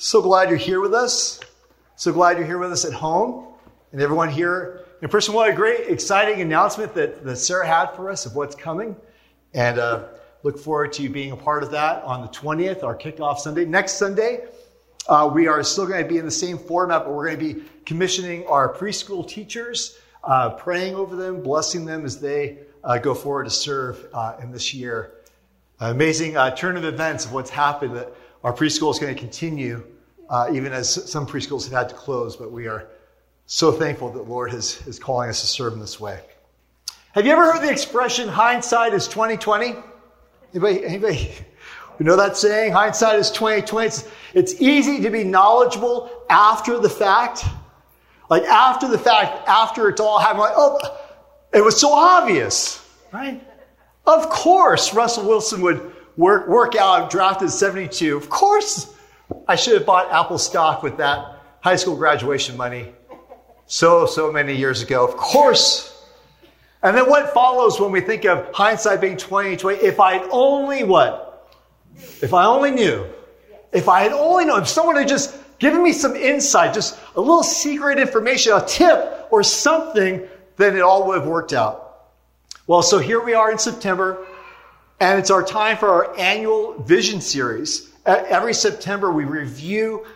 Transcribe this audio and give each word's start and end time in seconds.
So 0.00 0.22
glad 0.22 0.48
you're 0.48 0.58
here 0.58 0.80
with 0.80 0.94
us. 0.94 1.40
So 1.96 2.12
glad 2.12 2.36
you're 2.38 2.46
here 2.46 2.58
with 2.58 2.70
us 2.70 2.84
at 2.84 2.92
home. 2.92 3.48
And 3.90 4.00
everyone 4.00 4.28
here 4.28 4.84
in 5.02 5.08
person, 5.08 5.34
what 5.34 5.50
a 5.50 5.52
great, 5.52 5.88
exciting 5.88 6.40
announcement 6.40 6.94
that, 6.94 7.24
that 7.24 7.34
Sarah 7.34 7.66
had 7.66 7.86
for 7.96 8.08
us 8.08 8.24
of 8.24 8.36
what's 8.36 8.54
coming. 8.54 8.94
And 9.54 9.80
uh, 9.80 10.04
look 10.44 10.56
forward 10.56 10.92
to 10.92 11.02
you 11.02 11.10
being 11.10 11.32
a 11.32 11.36
part 11.36 11.64
of 11.64 11.72
that 11.72 12.04
on 12.04 12.22
the 12.22 12.28
20th, 12.28 12.84
our 12.84 12.96
kickoff 12.96 13.38
Sunday. 13.38 13.64
Next 13.64 13.94
Sunday, 13.94 14.44
uh, 15.08 15.28
we 15.34 15.48
are 15.48 15.64
still 15.64 15.88
going 15.88 16.04
to 16.04 16.08
be 16.08 16.18
in 16.18 16.24
the 16.24 16.30
same 16.30 16.58
format, 16.58 17.02
but 17.02 17.12
we're 17.12 17.26
going 17.34 17.38
to 17.40 17.54
be 17.54 17.64
commissioning 17.84 18.46
our 18.46 18.72
preschool 18.72 19.26
teachers, 19.26 19.98
uh, 20.22 20.50
praying 20.50 20.94
over 20.94 21.16
them, 21.16 21.42
blessing 21.42 21.84
them 21.84 22.04
as 22.04 22.20
they 22.20 22.58
uh, 22.84 22.98
go 22.98 23.14
forward 23.14 23.44
to 23.44 23.50
serve 23.50 24.06
uh, 24.14 24.36
in 24.40 24.52
this 24.52 24.72
year. 24.72 25.14
amazing 25.80 26.36
uh, 26.36 26.54
turn 26.54 26.76
of 26.76 26.84
events 26.84 27.24
of 27.24 27.32
what's 27.32 27.50
happened 27.50 27.96
that 27.96 28.14
our 28.44 28.52
preschool 28.52 28.90
is 28.90 28.98
going 28.98 29.14
to 29.14 29.18
continue, 29.18 29.84
uh, 30.30 30.50
even 30.52 30.72
as 30.72 31.10
some 31.10 31.26
preschools 31.26 31.64
have 31.64 31.72
had 31.72 31.88
to 31.88 31.94
close, 31.94 32.36
but 32.36 32.52
we 32.52 32.68
are 32.68 32.88
so 33.46 33.72
thankful 33.72 34.10
that 34.10 34.24
the 34.24 34.30
Lord 34.30 34.52
is, 34.52 34.86
is 34.86 34.98
calling 34.98 35.28
us 35.28 35.40
to 35.40 35.46
serve 35.46 35.72
in 35.72 35.80
this 35.80 35.98
way. 35.98 36.20
Have 37.12 37.26
you 37.26 37.32
ever 37.32 37.52
heard 37.52 37.62
the 37.62 37.70
expression 37.70 38.28
hindsight 38.28 38.92
is 38.92 39.08
2020? 39.08 39.74
Anybody, 40.52 40.84
anybody 40.84 41.30
you 41.98 42.04
know 42.06 42.16
that 42.16 42.36
saying? 42.36 42.72
Hindsight 42.72 43.18
is 43.18 43.30
2020. 43.30 43.86
It's, 43.86 44.08
it's 44.34 44.60
easy 44.60 45.00
to 45.02 45.10
be 45.10 45.24
knowledgeable 45.24 46.10
after 46.30 46.78
the 46.78 46.90
fact. 46.90 47.44
Like 48.30 48.44
after 48.44 48.88
the 48.88 48.98
fact, 48.98 49.48
after 49.48 49.88
it's 49.88 50.00
all 50.00 50.18
happened, 50.18 50.40
like, 50.40 50.54
oh, 50.54 50.78
it 51.52 51.64
was 51.64 51.80
so 51.80 51.92
obvious, 51.92 52.86
right? 53.12 53.42
Of 54.06 54.28
course, 54.28 54.94
Russell 54.94 55.26
Wilson 55.26 55.62
would 55.62 55.94
work, 56.18 56.48
work 56.48 56.76
out, 56.76 57.08
drafted 57.08 57.50
72. 57.50 58.14
Of 58.14 58.28
course, 58.28 58.94
I 59.46 59.56
should 59.56 59.74
have 59.74 59.86
bought 59.86 60.12
Apple 60.12 60.36
stock 60.36 60.82
with 60.82 60.98
that 60.98 61.40
high 61.60 61.76
school 61.76 61.96
graduation 61.96 62.58
money 62.58 62.92
so, 63.66 64.04
so 64.04 64.30
many 64.30 64.54
years 64.54 64.82
ago. 64.82 65.06
Of 65.06 65.16
course. 65.16 65.94
And 66.82 66.96
then 66.96 67.08
what 67.08 67.32
follows 67.32 67.80
when 67.80 67.92
we 67.92 68.00
think 68.00 68.24
of 68.24 68.52
hindsight 68.52 69.00
being 69.00 69.16
2020? 69.16 69.78
If 69.78 69.98
I'd 69.98 70.28
only 70.30 70.84
what? 70.84 71.50
If 72.20 72.34
I 72.34 72.44
only 72.44 72.72
knew. 72.72 73.06
If 73.72 73.88
I 73.88 74.02
had 74.02 74.12
only 74.12 74.44
known, 74.44 74.62
if 74.62 74.68
someone 74.68 74.96
had 74.96 75.08
just 75.08 75.36
given 75.58 75.82
me 75.82 75.92
some 75.92 76.16
insight, 76.16 76.74
just 76.74 76.98
a 77.16 77.20
little 77.20 77.42
secret 77.42 77.98
information, 77.98 78.52
a 78.54 78.64
tip 78.64 79.28
or 79.30 79.42
something, 79.42 80.26
then 80.56 80.76
it 80.76 80.80
all 80.80 81.06
would 81.06 81.18
have 81.18 81.28
worked 81.28 81.52
out. 81.52 81.84
Well, 82.66 82.82
so 82.82 82.98
here 82.98 83.22
we 83.22 83.34
are 83.34 83.50
in 83.50 83.58
September, 83.58 84.26
and 85.00 85.18
it's 85.18 85.30
our 85.30 85.42
time 85.42 85.76
for 85.76 85.88
our 85.88 86.18
annual 86.18 86.80
vision 86.82 87.20
series. 87.20 87.90
Every 88.04 88.54
September, 88.54 89.12
we 89.12 89.24
review 89.24 90.06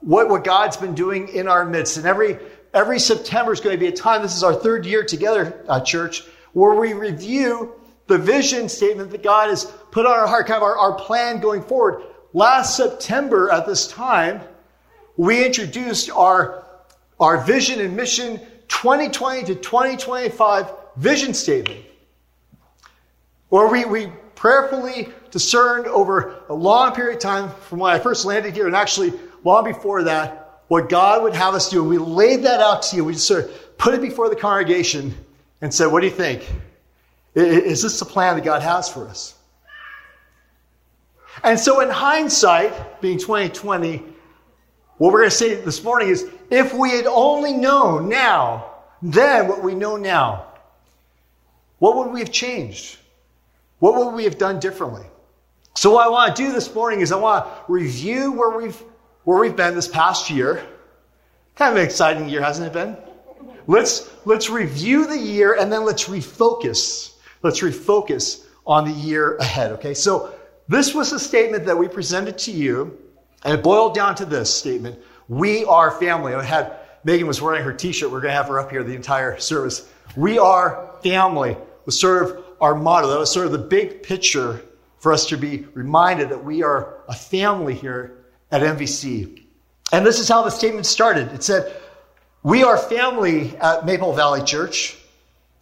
what, 0.00 0.28
what 0.28 0.44
God's 0.44 0.76
been 0.76 0.94
doing 0.94 1.28
in 1.28 1.48
our 1.48 1.64
midst. 1.64 1.96
And 1.96 2.06
every, 2.06 2.38
every 2.72 2.98
September 2.98 3.52
is 3.52 3.60
going 3.60 3.74
to 3.74 3.80
be 3.80 3.88
a 3.88 3.92
time, 3.92 4.22
this 4.22 4.36
is 4.36 4.42
our 4.42 4.54
third 4.54 4.86
year 4.86 5.04
together, 5.04 5.64
uh, 5.68 5.80
church, 5.80 6.22
where 6.52 6.74
we 6.74 6.92
review 6.92 7.74
the 8.06 8.18
vision 8.18 8.68
statement 8.68 9.10
that 9.10 9.22
God 9.22 9.48
has 9.48 9.64
put 9.90 10.06
on 10.06 10.12
our 10.12 10.26
heart, 10.26 10.46
kind 10.46 10.58
of 10.58 10.62
our, 10.62 10.78
our 10.78 10.94
plan 10.94 11.40
going 11.40 11.62
forward. 11.62 12.02
Last 12.32 12.76
September 12.76 13.50
at 13.50 13.66
this 13.66 13.88
time, 13.88 14.40
we 15.16 15.44
introduced 15.44 16.10
our, 16.10 16.64
our 17.18 17.38
vision 17.38 17.80
and 17.80 17.96
mission 17.96 18.40
2020 18.68 19.44
to 19.44 19.54
2025 19.54 20.72
vision 20.96 21.34
statement, 21.34 21.80
where 23.54 23.68
we, 23.68 23.84
we 23.84 24.08
prayerfully 24.34 25.10
discerned 25.30 25.86
over 25.86 26.42
a 26.48 26.52
long 26.52 26.92
period 26.92 27.14
of 27.14 27.22
time 27.22 27.48
from 27.68 27.78
when 27.78 27.92
I 27.92 28.00
first 28.00 28.24
landed 28.24 28.52
here 28.52 28.66
and 28.66 28.74
actually 28.74 29.12
long 29.44 29.62
before 29.62 30.02
that 30.02 30.62
what 30.66 30.88
God 30.88 31.22
would 31.22 31.34
have 31.36 31.54
us 31.54 31.70
do. 31.70 31.80
And 31.80 31.88
we 31.88 31.98
laid 31.98 32.42
that 32.42 32.58
out 32.58 32.82
to 32.82 32.96
you. 32.96 33.04
We 33.04 33.12
just 33.12 33.28
sort 33.28 33.44
of 33.44 33.78
put 33.78 33.94
it 33.94 34.00
before 34.00 34.28
the 34.28 34.34
congregation 34.34 35.14
and 35.60 35.72
said, 35.72 35.86
What 35.86 36.00
do 36.00 36.06
you 36.06 36.12
think? 36.12 36.50
Is 37.36 37.80
this 37.80 38.00
the 38.00 38.04
plan 38.04 38.34
that 38.34 38.44
God 38.44 38.60
has 38.60 38.88
for 38.88 39.06
us? 39.06 39.36
And 41.44 41.56
so, 41.56 41.78
in 41.78 41.88
hindsight, 41.88 43.00
being 43.00 43.18
2020, 43.18 44.02
what 44.98 45.12
we're 45.12 45.20
going 45.20 45.30
to 45.30 45.36
say 45.36 45.54
this 45.54 45.84
morning 45.84 46.08
is 46.08 46.28
if 46.50 46.74
we 46.74 46.90
had 46.90 47.06
only 47.06 47.52
known 47.52 48.08
now, 48.08 48.72
then 49.00 49.46
what 49.46 49.62
we 49.62 49.76
know 49.76 49.96
now, 49.96 50.46
what 51.78 51.96
would 51.98 52.12
we 52.12 52.18
have 52.18 52.32
changed? 52.32 52.98
What 53.84 53.96
would 53.96 54.14
we 54.14 54.24
have 54.24 54.38
done 54.38 54.60
differently? 54.60 55.04
So 55.74 55.92
what 55.92 56.06
I 56.06 56.08
want 56.08 56.34
to 56.34 56.42
do 56.42 56.52
this 56.52 56.74
morning 56.74 57.02
is 57.02 57.12
I 57.12 57.16
want 57.16 57.44
to 57.44 57.70
review 57.70 58.32
where 58.32 58.56
we've 58.56 58.82
where 59.24 59.38
we've 59.38 59.54
been 59.54 59.74
this 59.74 59.88
past 59.88 60.30
year. 60.30 60.64
Kind 61.54 61.72
of 61.72 61.76
an 61.76 61.84
exciting 61.84 62.30
year, 62.30 62.40
hasn't 62.40 62.66
it 62.66 62.72
been? 62.72 62.96
Let's 63.66 64.10
let's 64.24 64.48
review 64.48 65.06
the 65.06 65.18
year 65.18 65.52
and 65.52 65.70
then 65.70 65.84
let's 65.84 66.04
refocus. 66.04 67.12
Let's 67.42 67.60
refocus 67.60 68.42
on 68.66 68.86
the 68.86 68.94
year 68.94 69.36
ahead, 69.36 69.72
okay? 69.72 69.92
So 69.92 70.34
this 70.66 70.94
was 70.94 71.12
a 71.12 71.20
statement 71.20 71.66
that 71.66 71.76
we 71.76 71.86
presented 71.86 72.38
to 72.38 72.52
you 72.52 72.98
and 73.44 73.52
it 73.52 73.62
boiled 73.62 73.94
down 73.94 74.14
to 74.14 74.24
this 74.24 74.48
statement 74.48 74.98
We 75.28 75.66
are 75.66 75.90
family. 75.90 76.32
I 76.32 76.42
had 76.42 76.74
Megan 77.04 77.26
was 77.26 77.42
wearing 77.42 77.62
her 77.62 77.74
t 77.74 77.92
shirt. 77.92 78.10
We're 78.10 78.22
going 78.22 78.32
to 78.32 78.36
have 78.38 78.48
her 78.48 78.58
up 78.58 78.70
here 78.70 78.82
the 78.82 78.94
entire 78.94 79.38
service. 79.38 79.86
We 80.16 80.38
are 80.38 80.90
family 81.02 81.58
sort 81.92 82.22
of 82.22 82.43
our 82.64 82.74
motto. 82.74 83.08
That 83.08 83.18
was 83.18 83.30
sort 83.30 83.46
of 83.46 83.52
the 83.52 83.58
big 83.58 84.02
picture 84.02 84.62
for 84.98 85.12
us 85.12 85.26
to 85.26 85.36
be 85.36 85.66
reminded 85.74 86.30
that 86.30 86.42
we 86.42 86.62
are 86.62 86.98
a 87.08 87.14
family 87.14 87.74
here 87.74 88.24
at 88.50 88.62
MVC. 88.62 89.42
And 89.92 90.04
this 90.04 90.18
is 90.18 90.28
how 90.28 90.42
the 90.42 90.50
statement 90.50 90.86
started. 90.86 91.30
It 91.32 91.42
said, 91.42 91.76
We 92.42 92.64
are 92.64 92.78
family 92.78 93.54
at 93.58 93.84
Maple 93.84 94.14
Valley 94.14 94.42
Church. 94.42 94.96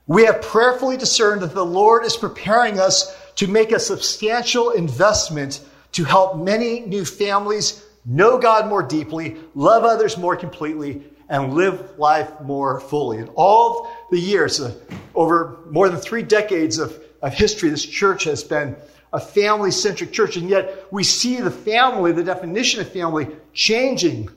We 0.06 0.26
have 0.26 0.42
prayerfully 0.42 0.96
discerned 0.96 1.42
that 1.42 1.54
the 1.54 1.64
Lord 1.64 2.04
is 2.04 2.16
preparing 2.16 2.78
us 2.78 3.16
to 3.36 3.48
make 3.48 3.72
a 3.72 3.80
substantial 3.80 4.70
investment 4.70 5.60
to 5.92 6.04
help 6.04 6.36
many 6.36 6.80
new 6.80 7.04
families 7.04 7.84
know 8.04 8.38
God 8.38 8.68
more 8.68 8.82
deeply, 8.82 9.38
love 9.54 9.84
others 9.84 10.16
more 10.16 10.36
completely, 10.36 11.02
and 11.28 11.54
live 11.54 11.98
life 11.98 12.30
more 12.40 12.80
fully. 12.80 13.18
In 13.18 13.28
all 13.34 13.90
the 14.10 14.18
years, 14.18 14.60
uh, 14.60 14.74
over 15.14 15.58
more 15.70 15.88
than 15.88 15.98
three 15.98 16.22
decades 16.22 16.78
of, 16.78 16.98
of 17.22 17.32
history, 17.32 17.70
this 17.70 17.84
church 17.84 18.24
has 18.24 18.44
been 18.44 18.76
a 19.12 19.20
family 19.20 19.70
centric 19.70 20.12
church, 20.12 20.36
and 20.36 20.48
yet 20.48 20.86
we 20.90 21.04
see 21.04 21.36
the 21.36 21.50
family, 21.50 22.12
the 22.12 22.24
definition 22.24 22.80
of 22.80 22.90
family, 22.90 23.28
changing 23.52 24.30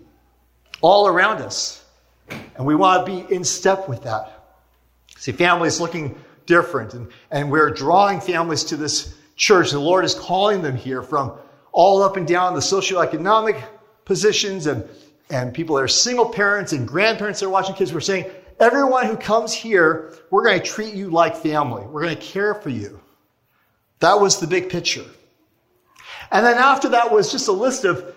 all 0.81 1.07
around 1.07 1.41
us. 1.41 1.83
And 2.55 2.65
we 2.65 2.75
want 2.75 3.05
to 3.05 3.11
be 3.11 3.33
in 3.33 3.43
step 3.43 3.87
with 3.87 4.03
that. 4.03 4.31
See, 5.17 5.31
family 5.31 5.67
is 5.67 5.79
looking 5.79 6.21
different, 6.45 6.93
and, 6.93 7.07
and 7.31 7.51
we're 7.51 7.69
drawing 7.69 8.19
families 8.19 8.65
to 8.65 8.77
this 8.77 9.15
church. 9.35 9.71
The 9.71 9.79
Lord 9.79 10.05
is 10.05 10.13
calling 10.13 10.61
them 10.61 10.75
here 10.75 11.01
from 11.01 11.33
all 11.71 12.01
up 12.01 12.17
and 12.17 12.27
down 12.27 12.53
the 12.53 12.59
socioeconomic 12.59 13.63
positions 14.03 14.67
and, 14.67 14.87
and 15.29 15.53
people 15.53 15.75
that 15.75 15.83
are 15.83 15.87
single 15.87 16.29
parents 16.29 16.71
and 16.73 16.87
grandparents 16.87 17.39
that 17.39 17.47
are 17.47 17.49
watching 17.49 17.75
kids. 17.75 17.93
We're 17.93 17.99
saying, 17.99 18.29
everyone 18.59 19.05
who 19.05 19.17
comes 19.17 19.53
here, 19.53 20.13
we're 20.29 20.43
going 20.43 20.59
to 20.59 20.65
treat 20.65 20.93
you 20.93 21.09
like 21.09 21.35
family. 21.35 21.83
We're 21.83 22.03
going 22.03 22.15
to 22.15 22.21
care 22.21 22.53
for 22.53 22.69
you. 22.69 22.99
That 23.99 24.19
was 24.19 24.39
the 24.39 24.47
big 24.47 24.69
picture. 24.69 25.05
And 26.31 26.45
then 26.45 26.57
after 26.57 26.89
that 26.89 27.11
was 27.11 27.31
just 27.31 27.47
a 27.47 27.51
list 27.51 27.85
of 27.85 28.15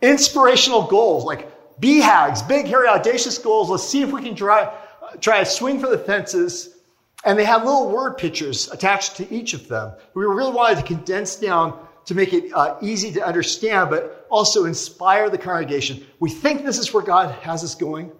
inspirational 0.00 0.82
goals, 0.82 1.24
like 1.24 1.50
BHAGs, 1.80 2.46
big, 2.48 2.66
hairy, 2.66 2.88
audacious 2.88 3.38
goals. 3.38 3.68
Let's 3.68 3.86
see 3.86 4.02
if 4.02 4.12
we 4.12 4.22
can 4.22 4.34
try, 4.34 4.72
try 5.20 5.40
to 5.40 5.46
swing 5.46 5.78
for 5.80 5.88
the 5.88 5.98
fences. 5.98 6.76
And 7.24 7.38
they 7.38 7.44
had 7.44 7.64
little 7.64 7.90
word 7.90 8.16
pictures 8.18 8.70
attached 8.70 9.16
to 9.16 9.34
each 9.34 9.52
of 9.52 9.68
them. 9.68 9.92
We 10.14 10.24
really 10.24 10.52
wanted 10.52 10.78
to 10.78 10.84
condense 10.84 11.36
down 11.36 11.78
to 12.04 12.14
make 12.14 12.32
it 12.32 12.52
uh, 12.54 12.76
easy 12.80 13.10
to 13.12 13.26
understand, 13.26 13.90
but 13.90 14.15
also 14.30 14.64
inspire 14.64 15.30
the 15.30 15.38
congregation. 15.38 16.06
We 16.20 16.30
think 16.30 16.64
this 16.64 16.78
is 16.78 16.92
where 16.92 17.02
God 17.02 17.34
has 17.42 17.62
us 17.64 17.74
going. 17.74 18.10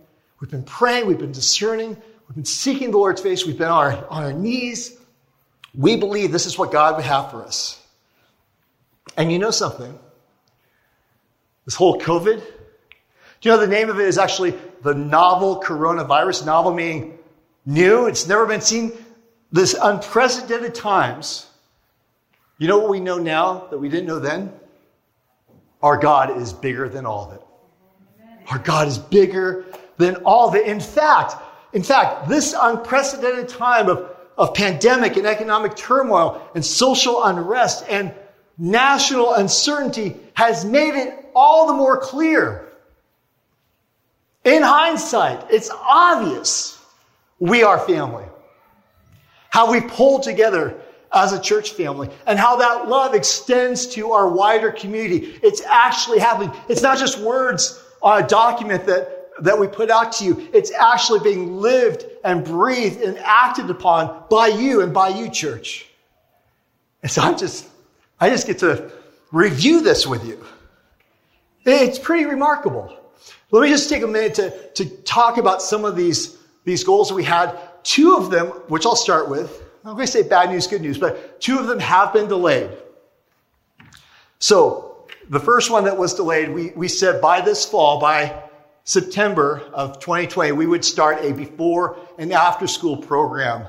We've 0.41 0.51
been 0.51 0.65
praying, 0.65 1.07
we've 1.07 1.19
been 1.19 1.33
discerning, 1.33 1.91
we've 1.91 2.35
been 2.35 2.45
seeking 2.45 2.91
the 2.91 2.99
Lord's 2.99 3.21
face, 3.21 3.47
we've 3.47 3.59
been 3.59 3.69
on 3.69 3.93
our, 3.93 4.09
on 4.09 4.23
our 4.25 4.33
knees. 4.33 4.99
We 5.75 5.97
believe 5.97 6.33
this 6.33 6.47
is 6.47 6.59
what 6.59 6.73
God 6.73 6.97
would 6.97 7.05
have 7.05 7.31
for 7.31 7.43
us. 7.43 7.83
And 9.17 9.33
you 9.33 9.39
know 9.39 9.51
something? 9.51 9.99
This 11.65 11.75
whole 11.75 11.99
COVID, 11.99 12.39
do 12.39 13.49
you 13.49 13.51
know 13.51 13.59
the 13.59 13.67
name 13.67 13.91
of 13.91 13.99
it 13.99 14.07
is 14.07 14.19
actually 14.19 14.55
the 14.83 14.95
novel 14.95 15.63
coronavirus? 15.63 16.47
Novel 16.47 16.73
meaning 16.73 17.19
new, 17.65 18.07
it's 18.07 18.27
never 18.27 18.47
been 18.47 18.61
seen. 18.61 18.93
This 19.53 19.77
unprecedented 19.81 20.75
times 20.75 21.47
you 22.59 22.69
know 22.69 22.79
what 22.79 22.89
we 22.89 23.01
know 23.01 23.19
now 23.19 23.67
that 23.71 23.79
we 23.79 23.89
didn't 23.89 24.07
know 24.07 24.19
then? 24.19 24.53
Our 25.83 25.97
God 25.97 26.41
is 26.41 26.53
bigger 26.53 26.89
than 26.89 27.07
all 27.07 27.27
of 27.27 27.35
it. 27.35 27.43
Our 28.51 28.59
God 28.59 28.89
is 28.89 28.99
bigger 28.99 29.65
than 29.97 30.17
all 30.17 30.49
of 30.49 30.55
it. 30.55 30.67
In 30.67 30.81
fact, 30.81 31.35
in 31.73 31.83
fact, 31.83 32.29
this 32.29 32.55
unprecedented 32.59 33.49
time 33.49 33.89
of, 33.89 34.11
of 34.39 34.55
pandemic 34.55 35.17
and 35.17 35.27
economic 35.27 35.77
turmoil 35.77 36.49
and 36.55 36.65
social 36.65 37.25
unrest 37.25 37.85
and 37.89 38.15
national 38.59 39.35
uncertainty 39.35 40.17
has 40.35 40.65
made 40.65 40.95
it 40.95 41.31
all 41.35 41.67
the 41.67 41.75
more 41.75 41.99
clear. 41.99 42.73
In 44.45 44.63
hindsight, 44.63 45.45
it's 45.51 45.71
obvious 45.71 46.81
we 47.39 47.63
are 47.63 47.79
family. 47.81 48.25
How 49.51 49.71
we 49.71 49.81
pull 49.81 50.21
together 50.21 50.81
as 51.13 51.33
a 51.33 51.41
church 51.41 51.73
family 51.73 52.09
and 52.27 52.39
how 52.39 52.57
that 52.57 52.89
love 52.89 53.15
extends 53.15 53.87
to 53.87 54.13
our 54.13 54.29
wider 54.29 54.71
community. 54.73 55.39
It's 55.43 55.63
actually 55.63 56.19
happening. 56.19 56.53
It's 56.69 56.83
not 56.83 56.99
just 56.99 57.19
words 57.19 57.83
on 58.03 58.23
a 58.23 58.27
document 58.27 58.87
that, 58.87 59.31
that 59.43 59.59
we 59.59 59.67
put 59.67 59.91
out 59.91 60.13
to 60.13 60.25
you. 60.25 60.49
It's 60.53 60.73
actually 60.73 61.21
being 61.21 61.57
lived 61.57 62.05
and 62.25 62.45
breathed 62.45 63.01
and 63.01 63.19
acted 63.19 63.71
upon 63.71 64.25
by 64.31 64.49
you 64.49 64.83
and 64.83 64.93
by 64.93 65.09
you, 65.09 65.31
church. 65.31 65.87
And 67.03 67.11
so 67.11 67.23
I'm 67.23 67.39
just, 67.39 67.69
I 68.19 68.31
just 68.31 68.47
get 68.47 68.59
to 68.61 68.91
review 69.33 69.83
this 69.83 70.07
with 70.07 70.27
you. 70.27 70.45
It's 71.65 71.99
pretty 71.99 72.25
remarkable. 72.27 72.97
Let 73.51 73.63
me 73.63 73.69
just 73.69 73.89
take 73.89 74.03
a 74.03 74.07
minute 74.07 74.35
to, 74.35 74.71
to 74.75 74.89
talk 75.03 75.39
about 75.39 75.63
some 75.63 75.85
of 75.85 75.97
these, 75.97 76.37
these 76.65 76.85
goals 76.85 77.13
we 77.13 77.25
had. 77.25 77.57
Two 77.83 78.17
of 78.17 78.31
them, 78.31 78.49
which 78.69 78.85
I'll 78.87 78.97
start 78.97 79.29
with, 79.29 79.63
I'm 79.87 79.95
going 79.95 80.07
to 80.07 80.13
say 80.13 80.23
bad 80.23 80.51
news, 80.51 80.67
good 80.67 80.83
news, 80.83 80.99
but 80.99 81.41
two 81.41 81.61
of 81.61 81.69
them 81.69 81.79
have 81.79 82.13
been 82.13 82.27
delayed. 82.27 82.71
So, 84.41 85.07
the 85.29 85.39
first 85.39 85.71
one 85.71 85.85
that 85.85 85.97
was 85.97 86.15
delayed, 86.15 86.49
we, 86.49 86.71
we 86.71 86.89
said 86.89 87.21
by 87.21 87.41
this 87.41 87.65
fall, 87.65 88.01
by 88.01 88.43
September 88.83 89.63
of 89.73 90.01
2020, 90.01 90.51
we 90.53 90.67
would 90.67 90.85
start 90.85 91.25
a 91.25 91.33
before 91.33 91.99
and 92.19 92.33
after 92.33 92.67
school 92.67 92.97
program 92.97 93.65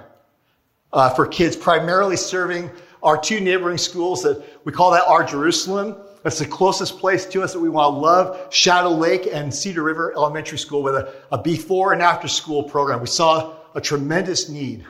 uh, 0.92 1.12
for 1.12 1.28
kids, 1.28 1.56
primarily 1.56 2.18
serving 2.18 2.72
our 3.04 3.20
two 3.20 3.40
neighboring 3.40 3.78
schools 3.78 4.24
that 4.24 4.44
we 4.66 4.72
call 4.72 4.90
that 4.92 5.04
our 5.06 5.24
Jerusalem. 5.24 5.96
That's 6.24 6.40
the 6.40 6.48
closest 6.48 6.98
place 6.98 7.28
to 7.28 7.44
us 7.44 7.54
that 7.54 7.60
we 7.60 7.70
want 7.70 7.94
to 7.94 8.00
love, 8.00 8.52
Shadow 8.52 8.90
Lake 8.90 9.28
and 9.32 9.54
Cedar 9.54 9.84
River 9.84 10.14
Elementary 10.16 10.58
School 10.58 10.82
with 10.82 10.96
a, 10.96 11.14
a 11.32 11.38
before 11.38 11.94
and 11.94 12.02
after 12.02 12.28
school 12.28 12.64
program. 12.64 13.02
We 13.02 13.08
saw 13.08 13.54
a 13.76 13.82
tremendous 13.82 14.50
need. 14.50 14.84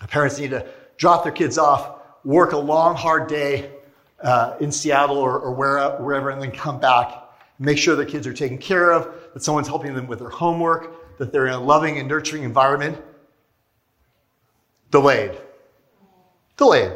Parents 0.00 0.38
need 0.38 0.50
to 0.50 0.66
drop 0.96 1.22
their 1.22 1.32
kids 1.32 1.58
off, 1.58 2.00
work 2.24 2.52
a 2.52 2.58
long, 2.58 2.96
hard 2.96 3.28
day 3.28 3.70
uh, 4.22 4.56
in 4.60 4.72
Seattle 4.72 5.18
or, 5.18 5.38
or 5.38 5.52
wherever, 5.52 6.02
wherever, 6.02 6.30
and 6.30 6.40
then 6.40 6.50
come 6.50 6.80
back. 6.80 7.14
Make 7.58 7.78
sure 7.78 7.96
their 7.96 8.06
kids 8.06 8.26
are 8.26 8.32
taken 8.32 8.58
care 8.58 8.92
of, 8.92 9.12
that 9.34 9.42
someone's 9.42 9.68
helping 9.68 9.94
them 9.94 10.06
with 10.06 10.18
their 10.20 10.28
homework, 10.28 11.18
that 11.18 11.32
they're 11.32 11.46
in 11.46 11.54
a 11.54 11.60
loving 11.60 11.98
and 11.98 12.08
nurturing 12.08 12.42
environment. 12.42 13.00
Delayed. 14.90 15.36
Delayed. 16.56 16.92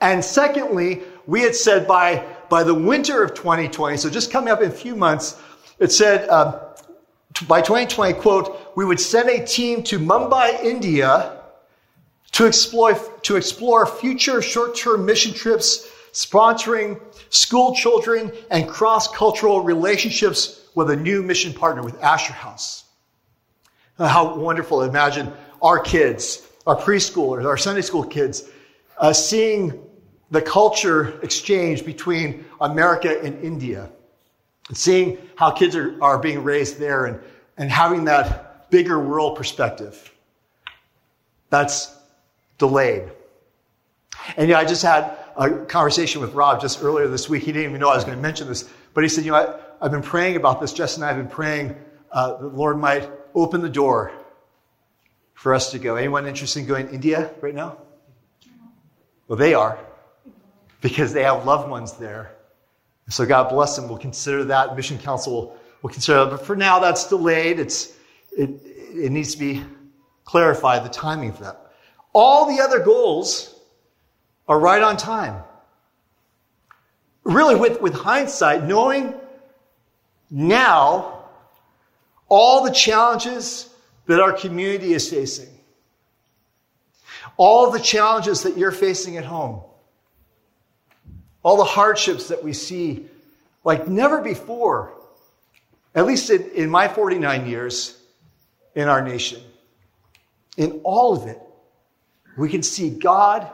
And 0.00 0.24
secondly, 0.24 1.02
we 1.26 1.42
had 1.42 1.54
said 1.54 1.86
by, 1.88 2.24
by 2.48 2.62
the 2.62 2.74
winter 2.74 3.22
of 3.22 3.34
2020, 3.34 3.96
so 3.96 4.08
just 4.08 4.30
coming 4.30 4.50
up 4.50 4.62
in 4.62 4.68
a 4.68 4.74
few 4.74 4.94
months, 4.94 5.40
it 5.78 5.90
said 5.90 6.28
uh, 6.28 6.60
by 7.46 7.60
2020, 7.60 8.14
quote, 8.14 8.72
we 8.76 8.84
would 8.84 8.98
send 8.98 9.28
a 9.28 9.44
team 9.44 9.82
to 9.84 9.98
Mumbai, 9.98 10.62
India 10.64 11.40
to 12.32 12.46
explore, 12.46 12.94
to 13.22 13.36
explore 13.36 13.86
future 13.86 14.42
short-term 14.42 15.04
mission 15.04 15.32
trips, 15.32 15.88
sponsoring 16.12 17.00
school 17.30 17.74
children 17.74 18.32
and 18.50 18.68
cross-cultural 18.68 19.62
relationships 19.62 20.64
with 20.74 20.90
a 20.90 20.96
new 20.96 21.22
mission 21.22 21.52
partner 21.52 21.82
with 21.82 22.02
Asher 22.02 22.32
House. 22.32 22.84
How 23.98 24.36
wonderful. 24.36 24.82
Imagine 24.82 25.32
our 25.60 25.78
kids, 25.78 26.46
our 26.66 26.76
preschoolers, 26.76 27.44
our 27.44 27.56
Sunday 27.56 27.82
school 27.82 28.04
kids, 28.04 28.48
uh, 28.98 29.12
seeing 29.12 29.80
the 30.30 30.42
culture 30.42 31.18
exchange 31.22 31.84
between 31.84 32.44
America 32.60 33.20
and 33.22 33.42
India, 33.42 33.90
seeing 34.72 35.18
how 35.36 35.50
kids 35.50 35.74
are, 35.76 35.96
are 36.02 36.18
being 36.18 36.42
raised 36.44 36.78
there 36.78 37.06
and, 37.06 37.20
and 37.56 37.70
having 37.70 38.04
that 38.04 38.70
bigger 38.70 38.98
world 38.98 39.36
perspective. 39.36 40.12
That's 41.50 41.96
delayed. 42.58 43.10
And 44.36 44.50
yeah, 44.50 44.58
I 44.58 44.64
just 44.64 44.82
had 44.82 45.16
a 45.36 45.50
conversation 45.50 46.20
with 46.20 46.34
Rob 46.34 46.60
just 46.60 46.82
earlier 46.82 47.08
this 47.08 47.28
week. 47.28 47.44
He 47.44 47.52
didn't 47.52 47.70
even 47.70 47.80
know 47.80 47.88
I 47.88 47.94
was 47.94 48.04
going 48.04 48.16
to 48.16 48.22
mention 48.22 48.48
this, 48.48 48.68
but 48.92 49.04
he 49.04 49.08
said, 49.08 49.24
you 49.24 49.32
know, 49.32 49.58
I, 49.80 49.84
have 49.84 49.92
been 49.92 50.02
praying 50.02 50.36
about 50.36 50.60
this. 50.60 50.72
Jess 50.72 50.96
and 50.96 51.04
I 51.04 51.08
have 51.08 51.16
been 51.16 51.28
praying 51.28 51.76
uh, 52.10 52.36
the 52.36 52.48
Lord 52.48 52.78
might 52.78 53.08
open 53.34 53.60
the 53.60 53.68
door 53.68 54.12
for 55.34 55.54
us 55.54 55.70
to 55.70 55.78
go. 55.78 55.96
Anyone 55.96 56.26
interested 56.26 56.60
in 56.60 56.66
going 56.66 56.88
to 56.88 56.94
India 56.94 57.30
right 57.40 57.54
now? 57.54 57.78
Well, 59.28 59.38
they 59.38 59.54
are 59.54 59.78
because 60.80 61.12
they 61.12 61.22
have 61.22 61.44
loved 61.44 61.68
ones 61.68 61.92
there. 61.92 62.32
So 63.08 63.24
God 63.24 63.48
bless 63.48 63.76
them. 63.76 63.88
We'll 63.88 63.98
consider 63.98 64.44
that. 64.44 64.76
Mission 64.76 64.98
Council 64.98 65.32
will, 65.32 65.56
will 65.82 65.90
consider 65.90 66.24
that. 66.24 66.30
But 66.30 66.46
for 66.46 66.56
now, 66.56 66.78
that's 66.78 67.08
delayed. 67.08 67.58
It's, 67.58 67.94
it, 68.36 68.50
it 68.94 69.10
needs 69.10 69.32
to 69.32 69.38
be 69.38 69.62
clarified, 70.24 70.84
the 70.84 70.90
timing 70.90 71.32
for 71.32 71.44
that. 71.44 71.72
All 72.12 72.54
the 72.54 72.62
other 72.62 72.80
goals 72.80 73.54
are 74.46 74.58
right 74.58 74.82
on 74.82 74.96
time. 74.96 75.42
Really, 77.24 77.54
with, 77.56 77.80
with 77.80 77.94
hindsight, 77.94 78.64
knowing 78.64 79.14
now 80.30 81.24
all 82.28 82.64
the 82.64 82.70
challenges 82.70 83.68
that 84.06 84.20
our 84.20 84.32
community 84.32 84.92
is 84.92 85.08
facing, 85.08 85.48
all 87.36 87.70
the 87.70 87.78
challenges 87.78 88.42
that 88.42 88.56
you're 88.56 88.72
facing 88.72 89.16
at 89.16 89.24
home, 89.24 89.62
all 91.42 91.56
the 91.56 91.64
hardships 91.64 92.28
that 92.28 92.42
we 92.42 92.52
see 92.52 93.06
like 93.64 93.88
never 93.88 94.20
before, 94.20 94.92
at 95.94 96.06
least 96.06 96.30
in, 96.30 96.50
in 96.50 96.70
my 96.70 96.88
49 96.88 97.46
years 97.46 98.00
in 98.74 98.88
our 98.88 99.02
nation. 99.02 99.40
In 100.56 100.80
all 100.84 101.14
of 101.14 101.28
it, 101.28 101.40
we 102.36 102.48
can 102.48 102.62
see 102.62 102.90
God 102.90 103.50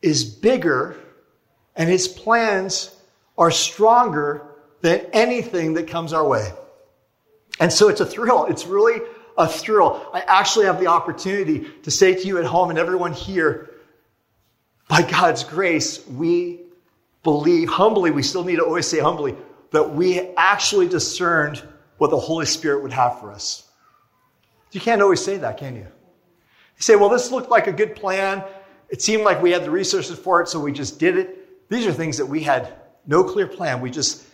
is 0.00 0.24
bigger 0.24 0.96
and 1.74 1.88
his 1.88 2.08
plans 2.08 2.94
are 3.38 3.50
stronger 3.50 4.42
than 4.80 5.00
anything 5.12 5.74
that 5.74 5.88
comes 5.88 6.12
our 6.12 6.26
way. 6.26 6.52
And 7.60 7.72
so 7.72 7.88
it's 7.88 8.00
a 8.00 8.06
thrill. 8.06 8.46
It's 8.46 8.66
really 8.66 9.00
a 9.38 9.48
thrill. 9.48 10.06
I 10.12 10.20
actually 10.20 10.66
have 10.66 10.80
the 10.80 10.88
opportunity 10.88 11.66
to 11.84 11.90
say 11.90 12.14
to 12.14 12.26
you 12.26 12.38
at 12.38 12.44
home 12.44 12.70
and 12.70 12.78
everyone 12.78 13.12
here, 13.12 13.70
by 14.88 15.02
God's 15.02 15.44
grace, 15.44 16.06
we 16.06 16.61
believe 17.22 17.68
humbly, 17.68 18.10
we 18.10 18.22
still 18.22 18.44
need 18.44 18.56
to 18.56 18.64
always 18.64 18.86
say 18.86 18.98
humbly, 18.98 19.34
that 19.70 19.94
we 19.94 20.20
actually 20.36 20.88
discerned 20.88 21.62
what 21.98 22.10
the 22.10 22.18
Holy 22.18 22.46
Spirit 22.46 22.82
would 22.82 22.92
have 22.92 23.20
for 23.20 23.32
us. 23.32 23.68
You 24.72 24.80
can't 24.80 25.02
always 25.02 25.22
say 25.22 25.36
that, 25.38 25.58
can 25.58 25.76
you? 25.76 25.82
You 25.82 26.82
say, 26.82 26.96
well, 26.96 27.08
this 27.08 27.30
looked 27.30 27.50
like 27.50 27.66
a 27.66 27.72
good 27.72 27.94
plan. 27.94 28.42
It 28.88 29.02
seemed 29.02 29.22
like 29.22 29.40
we 29.40 29.50
had 29.50 29.64
the 29.64 29.70
resources 29.70 30.18
for 30.18 30.42
it, 30.42 30.48
so 30.48 30.58
we 30.58 30.72
just 30.72 30.98
did 30.98 31.16
it. 31.16 31.68
These 31.68 31.86
are 31.86 31.92
things 31.92 32.18
that 32.18 32.26
we 32.26 32.42
had 32.42 32.74
no 33.06 33.22
clear 33.24 33.46
plan. 33.46 33.80
We 33.80 33.90
just, 33.90 34.24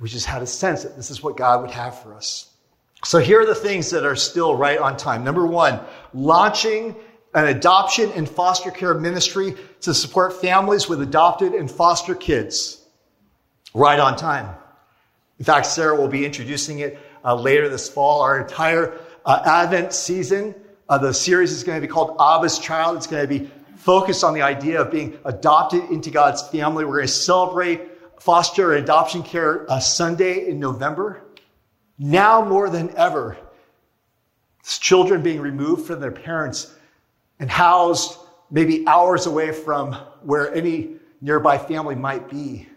we 0.00 0.08
just 0.08 0.26
had 0.26 0.42
a 0.42 0.46
sense 0.46 0.82
that 0.84 0.96
this 0.96 1.10
is 1.10 1.22
what 1.22 1.36
God 1.36 1.62
would 1.62 1.70
have 1.70 2.00
for 2.02 2.14
us. 2.14 2.52
So 3.04 3.18
here 3.18 3.40
are 3.42 3.46
the 3.46 3.54
things 3.54 3.90
that 3.90 4.04
are 4.04 4.16
still 4.16 4.56
right 4.56 4.78
on 4.78 4.96
time. 4.96 5.22
Number 5.22 5.46
one, 5.46 5.80
launching 6.14 6.96
an 7.36 7.46
adoption 7.46 8.10
and 8.16 8.28
foster 8.28 8.72
care 8.72 8.94
ministry 8.94 9.54
to 9.82 9.94
support 9.94 10.40
families 10.40 10.88
with 10.88 11.00
adopted 11.00 11.52
and 11.52 11.70
foster 11.70 12.14
kids. 12.14 12.82
Right 13.74 14.00
on 14.00 14.16
time. 14.16 14.52
In 15.38 15.44
fact, 15.44 15.66
Sarah 15.66 15.94
will 15.94 16.08
be 16.08 16.24
introducing 16.24 16.78
it 16.78 16.98
uh, 17.24 17.34
later 17.34 17.68
this 17.68 17.88
fall. 17.88 18.22
Our 18.22 18.40
entire 18.40 18.98
uh, 19.24 19.42
Advent 19.44 19.92
season 19.92 20.54
uh, 20.88 20.98
the 20.98 21.12
series 21.12 21.52
is 21.52 21.64
going 21.64 21.80
to 21.80 21.86
be 21.86 21.92
called 21.92 22.16
Abba's 22.18 22.58
Child. 22.58 22.96
It's 22.96 23.06
going 23.06 23.22
to 23.22 23.28
be 23.28 23.50
focused 23.76 24.22
on 24.22 24.34
the 24.34 24.42
idea 24.42 24.80
of 24.80 24.90
being 24.90 25.18
adopted 25.24 25.90
into 25.90 26.10
God's 26.10 26.42
family. 26.48 26.84
We're 26.84 26.96
going 26.98 27.08
to 27.08 27.12
celebrate 27.12 27.80
foster 28.20 28.72
and 28.72 28.84
adoption 28.84 29.22
care 29.22 29.70
uh, 29.70 29.80
Sunday 29.80 30.48
in 30.48 30.60
November. 30.60 31.22
Now 31.98 32.44
more 32.44 32.70
than 32.70 32.96
ever, 32.96 33.36
children 34.64 35.22
being 35.22 35.40
removed 35.40 35.86
from 35.86 36.00
their 36.00 36.12
parents 36.12 36.72
and 37.38 37.50
housed 37.50 38.18
maybe 38.50 38.86
hours 38.86 39.26
away 39.26 39.52
from 39.52 39.92
where 40.22 40.54
any 40.54 40.96
nearby 41.20 41.58
family 41.58 41.94
might 41.94 42.28
be. 42.28 42.68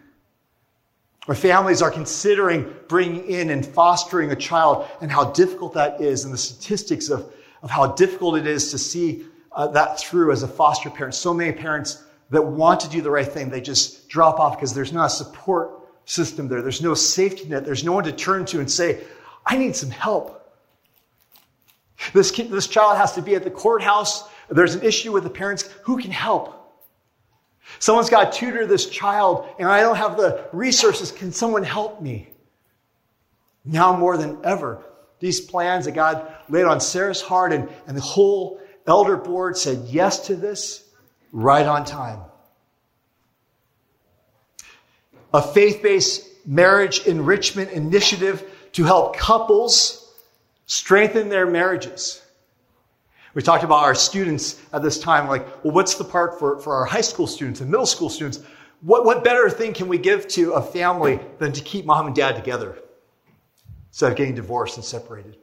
Where 1.26 1.36
families 1.36 1.82
are 1.82 1.90
considering 1.90 2.74
bringing 2.88 3.26
in 3.26 3.50
and 3.50 3.64
fostering 3.64 4.30
a 4.32 4.36
child 4.36 4.88
and 5.00 5.10
how 5.10 5.30
difficult 5.32 5.74
that 5.74 6.00
is 6.00 6.24
and 6.24 6.32
the 6.32 6.38
statistics 6.38 7.08
of 7.08 7.32
of 7.62 7.70
how 7.70 7.88
difficult 7.92 8.36
it 8.36 8.46
is 8.46 8.70
to 8.70 8.78
see 8.78 9.24
uh, 9.52 9.66
that 9.68 9.98
through 10.00 10.32
as 10.32 10.42
a 10.42 10.48
foster 10.48 10.90
parent. 10.90 11.14
So 11.14 11.34
many 11.34 11.52
parents 11.52 12.04
that 12.30 12.42
want 12.42 12.80
to 12.80 12.88
do 12.88 13.02
the 13.02 13.10
right 13.10 13.26
thing, 13.26 13.50
they 13.50 13.60
just 13.60 14.08
drop 14.08 14.38
off 14.38 14.56
because 14.56 14.72
there's 14.72 14.92
not 14.92 15.06
a 15.06 15.10
support 15.10 15.72
system 16.04 16.48
there. 16.48 16.62
There's 16.62 16.82
no 16.82 16.94
safety 16.94 17.48
net. 17.48 17.64
There's 17.64 17.84
no 17.84 17.92
one 17.92 18.04
to 18.04 18.12
turn 18.12 18.44
to 18.46 18.60
and 18.60 18.70
say, 18.70 19.02
I 19.44 19.56
need 19.56 19.76
some 19.76 19.90
help. 19.90 20.36
This, 22.14 22.30
kid, 22.30 22.50
this 22.50 22.66
child 22.66 22.96
has 22.96 23.12
to 23.14 23.22
be 23.22 23.34
at 23.34 23.44
the 23.44 23.50
courthouse. 23.50 24.28
There's 24.50 24.74
an 24.74 24.82
issue 24.82 25.12
with 25.12 25.24
the 25.24 25.30
parents. 25.30 25.68
Who 25.84 25.98
can 25.98 26.10
help? 26.10 26.56
Someone's 27.78 28.10
got 28.10 28.32
to 28.32 28.38
tutor 28.38 28.66
this 28.66 28.86
child, 28.86 29.46
and 29.58 29.68
I 29.68 29.80
don't 29.80 29.96
have 29.96 30.16
the 30.16 30.48
resources. 30.52 31.12
Can 31.12 31.32
someone 31.32 31.62
help 31.62 32.02
me? 32.02 32.28
Now 33.64 33.96
more 33.96 34.16
than 34.16 34.38
ever, 34.44 34.82
these 35.20 35.40
plans 35.40 35.84
that 35.84 35.92
God 35.92 36.34
laid 36.48 36.64
on 36.64 36.80
Sarah's 36.80 37.20
heart 37.20 37.52
and, 37.52 37.68
and 37.86 37.96
the 37.96 38.00
whole 38.00 38.60
elder 38.86 39.16
board 39.16 39.56
said 39.56 39.84
yes 39.86 40.26
to 40.26 40.36
this 40.36 40.84
right 41.30 41.66
on 41.66 41.84
time. 41.84 42.20
A 45.32 45.42
faith 45.42 45.82
based 45.82 46.26
marriage 46.46 47.06
enrichment 47.06 47.70
initiative 47.70 48.50
to 48.72 48.84
help 48.84 49.16
couples 49.16 50.12
strengthen 50.66 51.28
their 51.28 51.46
marriages. 51.46 52.22
We 53.34 53.42
talked 53.42 53.62
about 53.62 53.84
our 53.84 53.94
students 53.94 54.60
at 54.72 54.82
this 54.82 54.98
time, 54.98 55.28
like, 55.28 55.64
well, 55.64 55.72
what's 55.72 55.94
the 55.94 56.04
part 56.04 56.38
for, 56.38 56.58
for 56.60 56.74
our 56.74 56.84
high 56.84 57.00
school 57.00 57.26
students 57.26 57.60
and 57.60 57.70
middle 57.70 57.86
school 57.86 58.08
students? 58.08 58.40
What, 58.80 59.04
what 59.04 59.22
better 59.22 59.48
thing 59.48 59.72
can 59.72 59.88
we 59.88 59.98
give 59.98 60.26
to 60.28 60.52
a 60.52 60.62
family 60.62 61.20
than 61.38 61.52
to 61.52 61.60
keep 61.60 61.84
mom 61.84 62.06
and 62.06 62.16
dad 62.16 62.34
together 62.34 62.76
instead 63.88 64.10
of 64.10 64.16
getting 64.16 64.34
divorced 64.34 64.76
and 64.76 64.84
separated? 64.84 65.36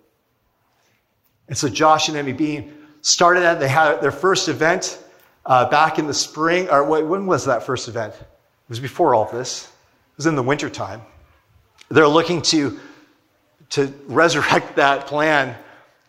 And 1.47 1.57
so 1.57 1.69
Josh 1.69 2.09
and 2.09 2.17
Emmy 2.17 2.33
Bean 2.33 2.73
started 3.01 3.41
that. 3.41 3.59
They 3.59 3.69
had 3.69 4.01
their 4.01 4.11
first 4.11 4.49
event 4.49 5.01
uh, 5.45 5.69
back 5.69 5.97
in 5.97 6.07
the 6.07 6.13
spring, 6.13 6.69
or 6.69 6.83
wait, 6.83 7.05
when 7.05 7.25
was 7.25 7.45
that 7.45 7.63
first 7.63 7.87
event? 7.87 8.13
It 8.15 8.69
was 8.69 8.81
before 8.81 9.15
all 9.15 9.31
this. 9.31 9.63
It 9.65 10.17
was 10.17 10.25
in 10.25 10.35
the 10.35 10.43
wintertime. 10.43 11.01
They're 11.89 12.07
looking 12.07 12.41
to, 12.43 12.77
to 13.69 13.93
resurrect 14.07 14.75
that 14.75 15.07
plan 15.07 15.55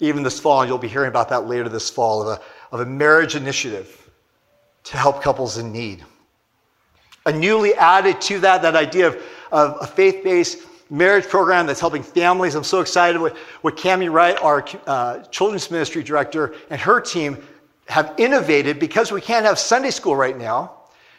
even 0.00 0.22
this 0.22 0.38
fall, 0.38 0.60
and 0.60 0.68
you'll 0.68 0.78
be 0.78 0.88
hearing 0.88 1.08
about 1.08 1.28
that 1.30 1.46
later 1.46 1.68
this 1.68 1.90
fall, 1.90 2.22
of 2.22 2.38
a, 2.38 2.74
of 2.74 2.80
a 2.80 2.86
marriage 2.86 3.34
initiative 3.34 4.10
to 4.84 4.96
help 4.96 5.22
couples 5.22 5.58
in 5.58 5.72
need. 5.72 6.04
A 7.26 7.32
newly 7.32 7.74
added 7.74 8.20
to 8.22 8.40
that, 8.40 8.62
that 8.62 8.76
idea 8.76 9.08
of, 9.08 9.22
of 9.52 9.76
a 9.80 9.86
faith 9.86 10.22
based 10.24 10.58
marriage 10.90 11.26
program 11.26 11.66
that's 11.66 11.80
helping 11.80 12.02
families. 12.02 12.54
I'm 12.54 12.64
so 12.64 12.80
excited 12.80 13.20
with 13.20 13.36
what 13.60 13.76
Cami 13.76 14.10
Wright, 14.10 14.40
our 14.42 14.64
uh, 14.86 15.22
children's 15.24 15.70
ministry 15.70 16.02
director, 16.02 16.54
and 16.70 16.80
her 16.80 17.00
team 17.00 17.36
have 17.88 18.14
innovated 18.18 18.78
because 18.78 19.12
we 19.12 19.20
can't 19.20 19.44
have 19.44 19.58
Sunday 19.58 19.90
school 19.90 20.16
right 20.16 20.36
now. 20.36 20.72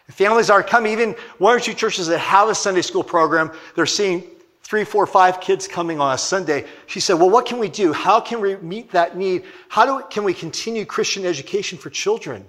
Families 0.09 0.49
aren't 0.49 0.65
coming, 0.65 0.91
even 0.91 1.15
one 1.37 1.55
or 1.55 1.59
two 1.59 1.73
churches 1.73 2.07
that 2.07 2.17
have 2.17 2.49
a 2.49 2.55
Sunday 2.55 2.81
school 2.81 3.03
program, 3.03 3.51
they're 3.75 3.85
seeing 3.85 4.23
three, 4.61 4.83
four, 4.83 5.05
five 5.07 5.41
kids 5.41 5.67
coming 5.67 5.99
on 5.99 6.13
a 6.13 6.17
Sunday. 6.17 6.65
She 6.87 6.99
said, 6.99 7.15
Well, 7.15 7.29
what 7.29 7.45
can 7.45 7.59
we 7.59 7.69
do? 7.69 7.93
How 7.93 8.19
can 8.19 8.41
we 8.41 8.55
meet 8.57 8.91
that 8.91 9.17
need? 9.17 9.43
How 9.67 9.85
do, 9.85 10.05
can 10.09 10.23
we 10.23 10.33
continue 10.33 10.85
Christian 10.85 11.25
education 11.25 11.77
for 11.77 11.89
children? 11.89 12.45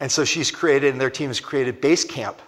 And 0.00 0.10
so 0.10 0.24
she's 0.24 0.50
created, 0.50 0.92
and 0.92 1.00
their 1.00 1.10
team 1.10 1.28
has 1.28 1.40
created 1.40 1.80
Base 1.80 2.04
Camp 2.04 2.40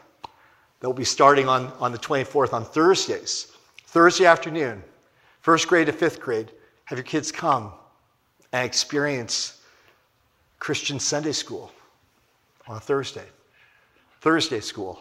that 0.81 0.89
will 0.89 0.95
be 0.95 1.05
starting 1.05 1.49
on, 1.49 1.73
on 1.79 1.93
the 1.93 1.99
24th 1.99 2.53
on 2.53 2.65
Thursdays, 2.65 3.53
Thursday 3.87 4.25
afternoon, 4.25 4.83
first 5.41 5.69
grade 5.69 5.87
to 5.87 5.93
fifth 5.93 6.21
grade. 6.21 6.51
Have 6.87 6.99
your 6.99 7.05
kids 7.05 7.31
come 7.31 7.73
and 8.53 8.65
experience 8.67 9.61
Christian 10.59 10.99
Sunday 10.99 11.33
school 11.33 11.73
on 12.67 12.77
a 12.77 12.81
Thursday. 12.81 13.25
Thursday 14.21 14.61
school. 14.61 15.01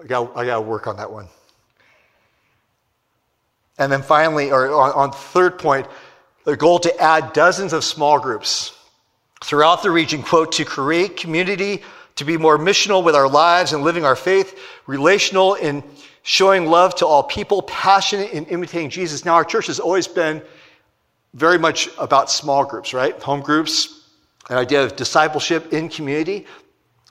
I 0.00 0.06
got, 0.06 0.36
I 0.36 0.46
got 0.46 0.56
to 0.56 0.60
work 0.62 0.86
on 0.86 0.96
that 0.96 1.10
one. 1.10 1.28
And 3.78 3.90
then 3.90 4.02
finally, 4.02 4.50
or 4.50 4.70
on, 4.70 5.12
third 5.12 5.58
point, 5.58 5.86
the 6.44 6.56
goal 6.56 6.78
to 6.80 7.00
add 7.00 7.32
dozens 7.32 7.72
of 7.72 7.84
small 7.84 8.18
groups 8.18 8.76
throughout 9.42 9.82
the 9.82 9.90
region, 9.90 10.22
quote, 10.22 10.52
to 10.52 10.64
create 10.64 11.16
community, 11.16 11.82
to 12.16 12.24
be 12.24 12.36
more 12.36 12.58
missional 12.58 13.02
with 13.02 13.14
our 13.14 13.28
lives 13.28 13.72
and 13.72 13.82
living 13.82 14.04
our 14.04 14.16
faith, 14.16 14.58
relational 14.86 15.54
in 15.54 15.82
showing 16.22 16.66
love 16.66 16.94
to 16.96 17.06
all 17.06 17.22
people, 17.22 17.62
passionate 17.62 18.30
in 18.32 18.44
imitating 18.46 18.90
Jesus. 18.90 19.24
Now, 19.24 19.34
our 19.34 19.44
church 19.44 19.66
has 19.66 19.80
always 19.80 20.06
been 20.06 20.42
very 21.34 21.58
much 21.58 21.88
about 21.98 22.30
small 22.30 22.64
groups, 22.64 22.92
right? 22.92 23.20
Home 23.22 23.40
groups, 23.40 24.06
an 24.50 24.58
idea 24.58 24.84
of 24.84 24.96
discipleship 24.96 25.72
in 25.72 25.88
community. 25.88 26.46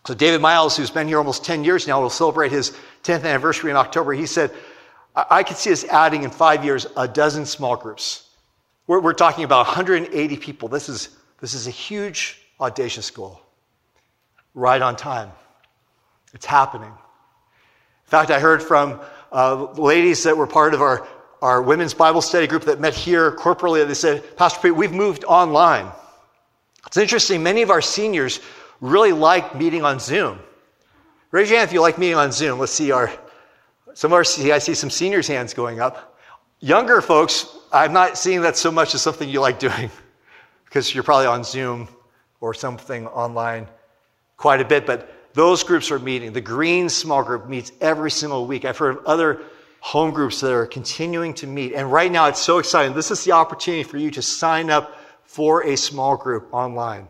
So, 0.05 0.13
David 0.13 0.41
Miles, 0.41 0.77
who's 0.77 0.91
been 0.91 1.07
here 1.07 1.17
almost 1.17 1.43
10 1.43 1.63
years 1.63 1.87
now, 1.87 2.01
will 2.01 2.09
celebrate 2.09 2.51
his 2.51 2.71
10th 3.03 3.23
anniversary 3.23 3.71
in 3.71 3.77
October. 3.77 4.13
He 4.13 4.25
said, 4.25 4.51
I 5.15 5.43
could 5.43 5.57
see 5.57 5.71
us 5.71 5.83
adding 5.83 6.23
in 6.23 6.29
five 6.29 6.63
years 6.63 6.87
a 6.95 7.07
dozen 7.07 7.45
small 7.45 7.75
groups. 7.75 8.29
We're, 8.87 9.01
we're 9.01 9.13
talking 9.13 9.43
about 9.43 9.67
180 9.67 10.37
people. 10.37 10.69
This 10.69 10.89
is, 10.89 11.09
this 11.39 11.53
is 11.53 11.67
a 11.67 11.71
huge, 11.71 12.39
audacious 12.59 13.11
goal. 13.11 13.41
Right 14.53 14.81
on 14.81 14.95
time. 14.95 15.31
It's 16.33 16.45
happening. 16.45 16.89
In 16.89 18.09
fact, 18.09 18.31
I 18.31 18.39
heard 18.39 18.63
from 18.63 19.01
uh, 19.31 19.71
ladies 19.73 20.23
that 20.23 20.35
were 20.35 20.47
part 20.47 20.73
of 20.73 20.81
our, 20.81 21.07
our 21.41 21.61
women's 21.61 21.93
Bible 21.93 22.21
study 22.21 22.47
group 22.47 22.63
that 22.63 22.79
met 22.79 22.93
here 22.93 23.31
corporally. 23.31 23.83
They 23.83 23.93
said, 23.93 24.37
Pastor 24.37 24.59
Pete, 24.61 24.75
we've 24.75 24.93
moved 24.93 25.25
online. 25.25 25.91
It's 26.87 26.97
interesting, 26.97 27.43
many 27.43 27.61
of 27.61 27.69
our 27.69 27.81
seniors 27.81 28.39
really 28.79 29.11
like 29.13 29.55
meeting 29.55 29.83
on 29.83 29.99
Zoom. 29.99 30.39
Raise 31.31 31.49
your 31.49 31.59
hand 31.59 31.69
if 31.69 31.73
you 31.73 31.81
like 31.81 31.97
meeting 31.97 32.17
on 32.17 32.31
Zoom. 32.31 32.59
Let's 32.59 32.71
see 32.71 32.91
our 32.91 33.11
some 33.93 34.13
our, 34.13 34.21
I 34.21 34.59
see 34.59 34.73
some 34.73 34.89
seniors' 34.89 35.27
hands 35.27 35.53
going 35.53 35.79
up. 35.79 36.17
Younger 36.59 37.01
folks, 37.01 37.47
I'm 37.71 37.93
not 37.93 38.17
seeing 38.17 38.41
that 38.41 38.55
so 38.55 38.71
much 38.71 38.93
as 38.93 39.01
something 39.01 39.27
you 39.27 39.41
like 39.41 39.59
doing 39.59 39.89
because 40.65 40.93
you're 40.93 41.03
probably 41.03 41.25
on 41.27 41.43
Zoom 41.43 41.87
or 42.39 42.53
something 42.53 43.07
online 43.07 43.67
quite 44.37 44.61
a 44.61 44.65
bit, 44.65 44.85
but 44.85 45.13
those 45.33 45.63
groups 45.63 45.91
are 45.91 45.99
meeting. 45.99 46.33
The 46.33 46.41
Green 46.41 46.89
Small 46.89 47.23
Group 47.23 47.47
meets 47.47 47.71
every 47.79 48.11
single 48.11 48.47
week. 48.47 48.65
I've 48.65 48.77
heard 48.77 48.97
of 48.97 49.05
other 49.05 49.41
home 49.79 50.11
groups 50.11 50.41
that 50.41 50.51
are 50.51 50.65
continuing 50.65 51.33
to 51.35 51.47
meet. 51.47 51.73
And 51.73 51.91
right 51.91 52.11
now, 52.11 52.27
it's 52.27 52.39
so 52.39 52.57
exciting. 52.59 52.93
This 52.93 53.11
is 53.11 53.23
the 53.23 53.31
opportunity 53.31 53.83
for 53.83 53.97
you 53.97 54.11
to 54.11 54.21
sign 54.21 54.69
up 54.69 54.97
for 55.23 55.65
a 55.65 55.75
small 55.75 56.17
group 56.17 56.53
online. 56.53 57.07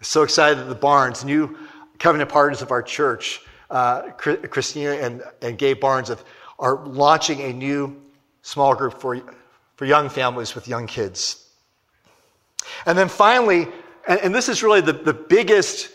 So 0.00 0.22
excited 0.22 0.58
that 0.58 0.68
the 0.68 0.74
Barnes, 0.74 1.24
new 1.24 1.58
covenant 1.98 2.30
partners 2.30 2.62
of 2.62 2.70
our 2.70 2.82
church, 2.82 3.40
uh, 3.70 4.02
Christina 4.12 4.92
and, 4.92 5.22
and 5.42 5.58
Gabe 5.58 5.80
Barnes 5.80 6.08
have, 6.08 6.24
are 6.58 6.84
launching 6.86 7.40
a 7.40 7.52
new 7.52 8.00
small 8.42 8.74
group 8.74 9.00
for, 9.00 9.20
for 9.76 9.84
young 9.84 10.08
families 10.08 10.54
with 10.54 10.68
young 10.68 10.86
kids. 10.86 11.48
And 12.86 12.96
then 12.96 13.08
finally, 13.08 13.68
and, 14.06 14.20
and 14.20 14.34
this 14.34 14.48
is 14.48 14.62
really 14.62 14.80
the, 14.80 14.92
the 14.92 15.12
biggest, 15.12 15.90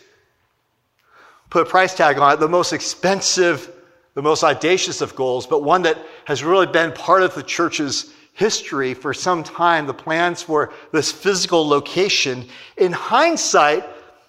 put 1.50 1.62
a 1.62 1.70
price 1.70 1.94
tag 1.94 2.18
on 2.18 2.34
it, 2.34 2.40
the 2.40 2.48
most 2.48 2.72
expensive, 2.72 3.70
the 4.14 4.22
most 4.22 4.44
audacious 4.44 5.00
of 5.00 5.16
goals, 5.16 5.46
but 5.46 5.62
one 5.62 5.82
that 5.82 5.98
has 6.24 6.44
really 6.44 6.66
been 6.66 6.92
part 6.92 7.22
of 7.22 7.34
the 7.34 7.42
church's 7.42 8.12
history 8.32 8.94
for 8.94 9.14
some 9.14 9.42
time 9.44 9.86
the 9.86 9.94
plans 9.94 10.42
for 10.42 10.72
this 10.92 11.10
physical 11.12 11.66
location. 11.66 12.46
In 12.76 12.92
hindsight, 12.92 13.84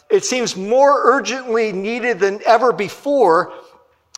it 0.10 0.24
seems 0.24 0.56
more 0.56 1.02
urgently 1.06 1.72
needed 1.72 2.20
than 2.20 2.42
ever 2.46 2.72
before, 2.72 3.54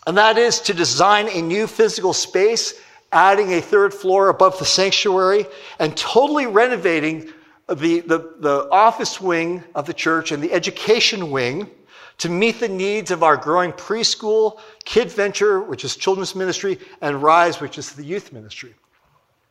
and 0.06 0.18
that 0.18 0.38
is 0.38 0.60
to 0.62 0.74
design 0.74 1.28
a 1.30 1.42
new 1.42 1.68
physical 1.68 2.14
space, 2.14 2.74
adding 3.12 3.54
a 3.54 3.62
third 3.62 3.94
floor 3.94 4.30
above 4.30 4.60
the 4.60 4.66
sanctuary, 4.66 5.46
and 5.80 5.96
totally 5.96 6.46
renovating 6.46 7.32
the, 7.68 8.02
the, 8.02 8.34
the 8.40 8.68
office 8.72 9.20
wing 9.20 9.64
of 9.76 9.86
the 9.86 9.94
church 9.94 10.32
and 10.32 10.42
the 10.42 10.52
education 10.54 11.32
wing 11.32 11.70
to 12.18 12.30
meet 12.30 12.60
the 12.60 12.68
needs 12.68 13.12
of 13.12 13.24
our 13.24 13.38
growing 13.38 13.72
preschool, 13.72 14.60
Kid 14.86 15.12
Venture, 15.12 15.62
which 15.62 15.86
is 15.86 15.96
children's 15.96 16.36
ministry, 16.36 16.80
and 17.02 17.22
Rise, 17.22 17.62
which 17.62 17.78
is 17.78 17.92
the 17.94 18.04
youth 18.04 18.34
ministry. 18.34 18.74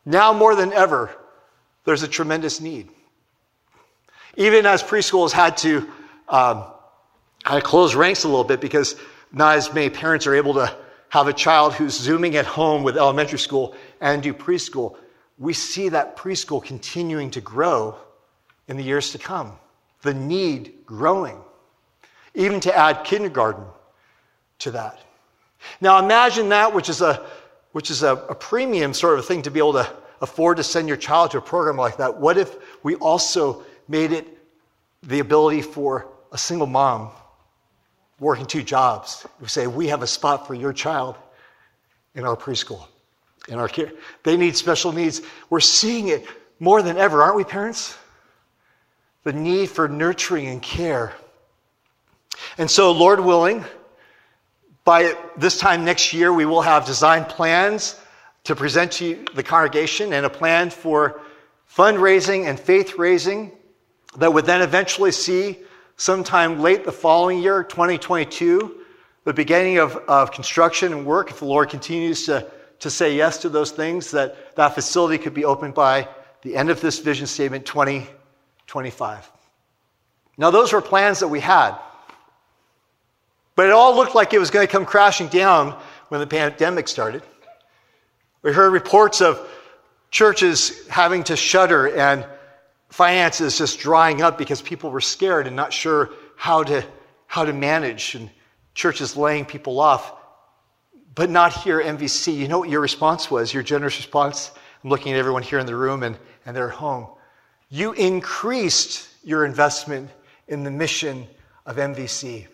Now 0.04 0.32
more 0.32 0.54
than 0.54 0.72
ever, 0.72 1.14
there's 1.84 2.02
a 2.02 2.08
tremendous 2.08 2.60
need. 2.60 2.88
Even 4.36 4.66
as 4.66 4.82
preschool 4.82 5.22
has 5.22 5.32
had 5.32 5.56
to 5.58 5.88
um, 6.28 6.64
of 7.44 7.62
close 7.62 7.94
ranks 7.94 8.24
a 8.24 8.28
little 8.28 8.44
bit 8.44 8.60
because 8.60 8.96
not 9.32 9.56
as 9.56 9.72
many 9.72 9.90
parents 9.90 10.26
are 10.26 10.34
able 10.34 10.54
to 10.54 10.74
have 11.08 11.28
a 11.28 11.32
child 11.32 11.74
who's 11.74 11.94
zooming 11.94 12.36
at 12.36 12.46
home 12.46 12.82
with 12.82 12.96
elementary 12.96 13.38
school 13.38 13.74
and 14.00 14.22
do 14.22 14.34
preschool. 14.34 14.96
We 15.38 15.52
see 15.52 15.90
that 15.90 16.16
preschool 16.16 16.62
continuing 16.62 17.30
to 17.32 17.40
grow 17.40 17.96
in 18.68 18.76
the 18.76 18.82
years 18.82 19.12
to 19.12 19.18
come, 19.18 19.52
the 20.02 20.14
need 20.14 20.74
growing, 20.84 21.38
even 22.34 22.60
to 22.60 22.76
add 22.76 23.04
kindergarten 23.04 23.64
to 24.60 24.72
that. 24.72 24.98
Now 25.80 25.98
imagine 25.98 26.48
that, 26.50 26.74
which 26.74 26.88
is 26.88 27.00
a 27.00 27.24
which 27.72 27.90
is 27.90 28.02
a, 28.02 28.14
a 28.14 28.34
premium 28.34 28.94
sort 28.94 29.18
of 29.18 29.26
thing 29.26 29.42
to 29.42 29.50
be 29.50 29.58
able 29.58 29.74
to 29.74 29.86
afford 30.22 30.56
to 30.56 30.64
send 30.64 30.88
your 30.88 30.96
child 30.96 31.32
to 31.32 31.38
a 31.38 31.42
program 31.42 31.76
like 31.76 31.98
that. 31.98 32.16
What 32.16 32.38
if 32.38 32.56
we 32.82 32.94
also 32.94 33.64
made 33.86 34.12
it 34.12 34.26
the 35.02 35.18
ability 35.18 35.60
for 35.60 36.08
a 36.32 36.38
single 36.38 36.66
mom 36.66 37.10
working 38.18 38.46
two 38.46 38.62
jobs 38.62 39.26
who 39.38 39.46
say, 39.46 39.66
We 39.66 39.88
have 39.88 40.02
a 40.02 40.06
spot 40.06 40.46
for 40.46 40.54
your 40.54 40.72
child 40.72 41.16
in 42.14 42.24
our 42.24 42.36
preschool, 42.36 42.86
in 43.48 43.58
our 43.58 43.68
care. 43.68 43.92
They 44.22 44.36
need 44.36 44.56
special 44.56 44.92
needs. 44.92 45.22
We're 45.50 45.60
seeing 45.60 46.08
it 46.08 46.26
more 46.58 46.82
than 46.82 46.96
ever, 46.96 47.22
aren't 47.22 47.36
we, 47.36 47.44
parents? 47.44 47.96
The 49.24 49.32
need 49.32 49.70
for 49.70 49.88
nurturing 49.88 50.46
and 50.46 50.62
care. 50.62 51.12
And 52.58 52.70
so, 52.70 52.92
Lord 52.92 53.20
willing, 53.20 53.64
by 54.84 55.14
this 55.36 55.58
time 55.58 55.84
next 55.84 56.12
year, 56.12 56.32
we 56.32 56.44
will 56.44 56.62
have 56.62 56.86
design 56.86 57.24
plans 57.24 58.00
to 58.44 58.54
present 58.54 58.92
to 58.92 59.24
the 59.34 59.42
congregation 59.42 60.12
and 60.12 60.24
a 60.24 60.30
plan 60.30 60.70
for 60.70 61.20
fundraising 61.68 62.46
and 62.46 62.58
faith 62.58 62.94
raising 62.96 63.50
that 64.18 64.32
would 64.32 64.46
then 64.46 64.62
eventually 64.62 65.10
see 65.10 65.58
sometime 65.96 66.60
late 66.60 66.84
the 66.84 66.92
following 66.92 67.40
year, 67.42 67.64
2022, 67.64 68.80
the 69.24 69.32
beginning 69.32 69.78
of, 69.78 69.96
of 70.08 70.30
construction 70.30 70.92
and 70.92 71.04
work, 71.04 71.30
if 71.30 71.40
the 71.40 71.46
Lord 71.46 71.70
continues 71.70 72.26
to, 72.26 72.46
to 72.80 72.90
say 72.90 73.16
yes 73.16 73.38
to 73.38 73.48
those 73.48 73.70
things, 73.70 74.10
that 74.12 74.54
that 74.56 74.74
facility 74.74 75.18
could 75.18 75.34
be 75.34 75.44
opened 75.44 75.74
by 75.74 76.08
the 76.42 76.56
end 76.56 76.70
of 76.70 76.80
this 76.80 76.98
vision 76.98 77.26
statement 77.26 77.66
2025. 77.66 79.30
Now, 80.38 80.50
those 80.50 80.72
were 80.72 80.82
plans 80.82 81.20
that 81.20 81.28
we 81.28 81.40
had. 81.40 81.76
But 83.54 83.66
it 83.66 83.72
all 83.72 83.96
looked 83.96 84.14
like 84.14 84.34
it 84.34 84.38
was 84.38 84.50
going 84.50 84.66
to 84.66 84.70
come 84.70 84.84
crashing 84.84 85.28
down 85.28 85.76
when 86.08 86.20
the 86.20 86.26
pandemic 86.26 86.88
started. 86.88 87.22
We 88.42 88.52
heard 88.52 88.70
reports 88.70 89.22
of 89.22 89.40
churches 90.10 90.86
having 90.88 91.24
to 91.24 91.36
shutter 91.36 91.88
and 91.96 92.26
finances 92.96 93.58
just 93.58 93.78
drying 93.78 94.22
up 94.22 94.38
because 94.38 94.62
people 94.62 94.90
were 94.90 95.02
scared 95.02 95.46
and 95.46 95.54
not 95.54 95.70
sure 95.70 96.08
how 96.34 96.62
to, 96.62 96.82
how 97.26 97.44
to 97.44 97.52
manage, 97.52 98.14
and 98.14 98.30
churches 98.72 99.18
laying 99.18 99.44
people 99.44 99.78
off. 99.80 100.14
But 101.14 101.28
not 101.28 101.52
here 101.52 101.78
MVC. 101.78 102.34
You 102.34 102.48
know 102.48 102.58
what 102.58 102.70
your 102.70 102.80
response 102.80 103.30
was, 103.30 103.52
your 103.52 103.62
generous 103.62 103.98
response? 103.98 104.50
I'm 104.82 104.88
looking 104.88 105.12
at 105.12 105.18
everyone 105.18 105.42
here 105.42 105.58
in 105.58 105.66
the 105.66 105.76
room 105.76 106.04
and, 106.04 106.16
and 106.46 106.56
they're 106.56 106.70
home. 106.70 107.06
You 107.68 107.92
increased 107.92 109.10
your 109.22 109.44
investment 109.44 110.08
in 110.48 110.64
the 110.64 110.70
mission 110.70 111.26
of 111.66 111.76
MVC. 111.76 112.46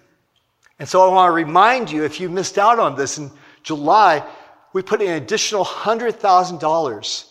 And 0.81 0.89
so 0.89 1.09
I 1.09 1.15
want 1.15 1.29
to 1.29 1.35
remind 1.35 1.89
you 1.89 2.03
if 2.03 2.19
you 2.19 2.29
missed 2.29 2.59
out 2.59 2.81
on 2.81 2.97
this 2.97 3.17
in 3.17 3.31
July, 3.63 4.29
we 4.73 4.83
put 4.83 5.03
an 5.03 5.11
additional 5.11 5.65
$100,000 5.65 7.25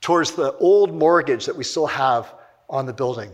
towards 0.00 0.32
the 0.32 0.54
old 0.54 0.94
mortgage 0.94 1.44
that 1.44 1.56
we 1.56 1.64
still 1.64 1.86
have 1.86 2.32
on 2.68 2.86
the 2.86 2.92
building 2.92 3.30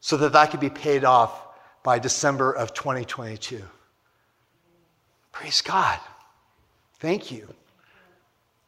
so 0.00 0.16
that 0.16 0.32
that 0.32 0.50
could 0.50 0.60
be 0.60 0.70
paid 0.70 1.04
off 1.04 1.42
by 1.82 1.98
December 1.98 2.52
of 2.52 2.74
2022. 2.74 3.62
Praise 5.32 5.60
God. 5.60 5.98
Thank 6.98 7.30
you. 7.30 7.46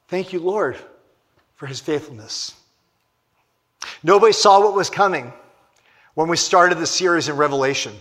Thank 0.09 0.33
you, 0.33 0.41
Lord, 0.41 0.77
for 1.57 1.67
his 1.67 1.81
faithfulness. 1.81 2.55
Nobody 4.03 4.33
saw 4.33 4.61
what 4.61 4.75
was 4.75 4.91
coming 4.91 5.33
when 6.15 6.29
we 6.29 6.37
started 6.37 6.79
the 6.79 6.87
series 6.87 7.29
in 7.29 7.37
Revelation. 7.37 7.95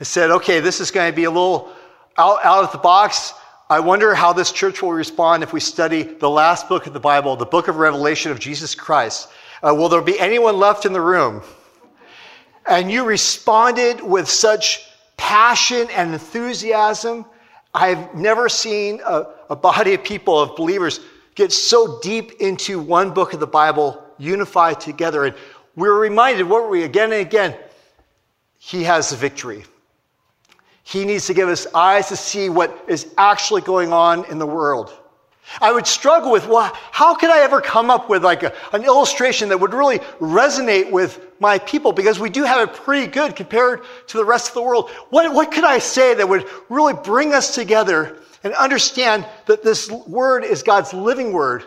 I 0.00 0.04
said, 0.04 0.30
okay, 0.30 0.60
this 0.60 0.80
is 0.80 0.90
going 0.90 1.10
to 1.10 1.16
be 1.16 1.24
a 1.24 1.30
little 1.30 1.72
out, 2.16 2.44
out 2.44 2.64
of 2.64 2.72
the 2.72 2.78
box. 2.78 3.32
I 3.70 3.80
wonder 3.80 4.14
how 4.14 4.32
this 4.32 4.52
church 4.52 4.80
will 4.80 4.92
respond 4.92 5.42
if 5.42 5.52
we 5.52 5.60
study 5.60 6.02
the 6.02 6.30
last 6.30 6.68
book 6.68 6.86
of 6.86 6.92
the 6.92 7.00
Bible, 7.00 7.36
the 7.36 7.46
book 7.46 7.68
of 7.68 7.76
Revelation 7.76 8.30
of 8.32 8.38
Jesus 8.38 8.74
Christ. 8.74 9.28
Uh, 9.62 9.74
will 9.74 9.88
there 9.88 10.02
be 10.02 10.18
anyone 10.18 10.56
left 10.56 10.86
in 10.86 10.92
the 10.92 11.00
room? 11.00 11.42
And 12.68 12.90
you 12.90 13.04
responded 13.04 14.00
with 14.02 14.28
such 14.28 14.86
passion 15.16 15.88
and 15.90 16.12
enthusiasm. 16.12 17.24
I've 17.74 18.14
never 18.14 18.48
seen 18.48 19.00
a, 19.04 19.26
a 19.50 19.56
body 19.56 19.94
of 19.94 20.04
people, 20.04 20.38
of 20.38 20.56
believers, 20.56 21.00
get 21.34 21.52
so 21.52 22.00
deep 22.00 22.32
into 22.40 22.78
one 22.78 23.12
book 23.12 23.32
of 23.32 23.40
the 23.40 23.46
Bible, 23.46 24.02
unified 24.18 24.80
together. 24.80 25.24
And 25.24 25.34
we 25.76 25.88
were 25.88 25.98
reminded, 25.98 26.48
what 26.48 26.62
were 26.62 26.68
we, 26.68 26.82
again 26.82 27.12
and 27.12 27.20
again? 27.20 27.56
He 28.58 28.84
has 28.84 29.10
the 29.10 29.16
victory. 29.16 29.64
He 30.82 31.04
needs 31.04 31.26
to 31.26 31.34
give 31.34 31.48
us 31.48 31.66
eyes 31.74 32.08
to 32.08 32.16
see 32.16 32.48
what 32.48 32.84
is 32.88 33.12
actually 33.18 33.60
going 33.60 33.92
on 33.92 34.24
in 34.26 34.38
the 34.38 34.46
world. 34.46 34.92
I 35.60 35.72
would 35.72 35.86
struggle 35.86 36.30
with, 36.30 36.46
well, 36.46 36.70
how 36.92 37.14
could 37.14 37.30
I 37.30 37.40
ever 37.40 37.60
come 37.60 37.90
up 37.90 38.08
with 38.08 38.22
like 38.22 38.42
a, 38.42 38.52
an 38.72 38.84
illustration 38.84 39.48
that 39.48 39.58
would 39.58 39.72
really 39.72 39.98
resonate 40.20 40.90
with 40.90 41.20
my 41.40 41.58
people? 41.58 41.92
Because 41.92 42.18
we 42.18 42.30
do 42.30 42.44
have 42.44 42.68
it 42.68 42.74
pretty 42.74 43.06
good 43.06 43.34
compared 43.34 43.82
to 44.08 44.16
the 44.16 44.24
rest 44.24 44.48
of 44.48 44.54
the 44.54 44.62
world. 44.62 44.90
What, 45.10 45.32
what 45.32 45.50
could 45.50 45.64
I 45.64 45.78
say 45.78 46.14
that 46.14 46.28
would 46.28 46.46
really 46.68 46.94
bring 46.94 47.32
us 47.32 47.54
together 47.54 48.18
and 48.44 48.52
understand 48.54 49.26
that 49.46 49.62
this 49.62 49.90
word 49.90 50.44
is 50.44 50.62
God's 50.62 50.92
living 50.92 51.32
word? 51.32 51.64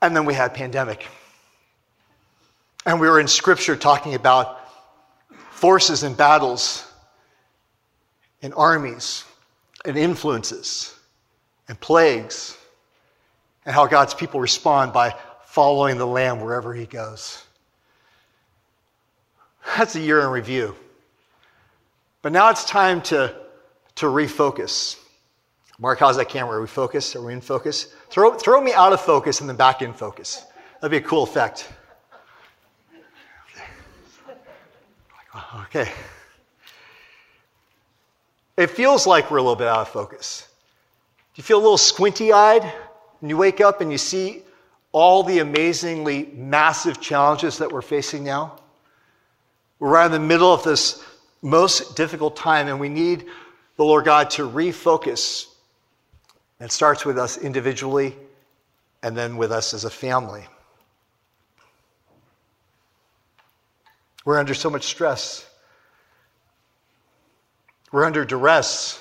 And 0.00 0.14
then 0.16 0.24
we 0.24 0.34
had 0.34 0.54
pandemic. 0.54 1.06
And 2.86 3.00
we 3.00 3.08
were 3.08 3.20
in 3.20 3.28
scripture 3.28 3.76
talking 3.76 4.14
about 4.14 4.58
forces 5.50 6.04
and 6.04 6.16
battles 6.16 6.86
and 8.40 8.54
armies 8.54 9.24
and 9.84 9.96
influences 9.98 10.94
and 11.68 11.78
plagues 11.78 12.56
and 13.64 13.74
how 13.74 13.86
God's 13.86 14.14
people 14.14 14.40
respond 14.40 14.92
by 14.92 15.14
following 15.44 15.98
the 15.98 16.06
Lamb 16.06 16.40
wherever 16.40 16.72
he 16.72 16.86
goes. 16.86 17.44
That's 19.76 19.94
a 19.96 20.00
year 20.00 20.20
in 20.20 20.28
review. 20.28 20.74
But 22.22 22.32
now 22.32 22.50
it's 22.50 22.64
time 22.64 23.02
to, 23.02 23.34
to 23.96 24.06
refocus. 24.06 24.96
Mark, 25.78 25.98
how's 25.98 26.16
that 26.16 26.28
camera? 26.28 26.58
Are 26.58 26.60
we 26.60 26.66
focused? 26.66 27.16
Are 27.16 27.22
we 27.22 27.32
in 27.32 27.40
focus? 27.40 27.94
Throw, 28.10 28.34
throw 28.34 28.60
me 28.60 28.72
out 28.72 28.92
of 28.92 29.00
focus 29.00 29.40
and 29.40 29.48
then 29.48 29.56
back 29.56 29.80
in 29.82 29.92
focus. 29.92 30.44
That'd 30.80 30.90
be 30.90 31.04
a 31.04 31.08
cool 31.08 31.22
effect. 31.22 31.68
Okay. 35.62 35.90
It 38.56 38.68
feels 38.68 39.06
like 39.06 39.30
we're 39.30 39.38
a 39.38 39.42
little 39.42 39.56
bit 39.56 39.68
out 39.68 39.80
of 39.80 39.88
focus. 39.88 40.46
Do 41.34 41.40
you 41.40 41.44
feel 41.44 41.58
a 41.58 41.62
little 41.62 41.78
squinty 41.78 42.32
eyed? 42.32 42.70
And 43.20 43.30
you 43.30 43.36
wake 43.36 43.60
up 43.60 43.80
and 43.80 43.92
you 43.92 43.98
see 43.98 44.42
all 44.92 45.22
the 45.22 45.38
amazingly 45.38 46.26
massive 46.34 47.00
challenges 47.00 47.58
that 47.58 47.70
we're 47.70 47.82
facing 47.82 48.24
now. 48.24 48.58
We're 49.78 49.90
right 49.90 50.06
in 50.06 50.12
the 50.12 50.18
middle 50.18 50.52
of 50.52 50.62
this 50.62 51.02
most 51.42 51.96
difficult 51.96 52.36
time, 52.36 52.68
and 52.68 52.80
we 52.80 52.88
need 52.88 53.26
the 53.76 53.84
Lord 53.84 54.04
God 54.04 54.30
to 54.30 54.48
refocus. 54.48 55.46
It 56.60 56.72
starts 56.72 57.06
with 57.06 57.18
us 57.18 57.38
individually 57.38 58.14
and 59.02 59.16
then 59.16 59.36
with 59.38 59.50
us 59.50 59.72
as 59.72 59.84
a 59.84 59.90
family. 59.90 60.44
We're 64.24 64.38
under 64.38 64.52
so 64.52 64.68
much 64.68 64.84
stress. 64.84 65.46
We're 67.90 68.04
under 68.04 68.24
duress. 68.24 69.00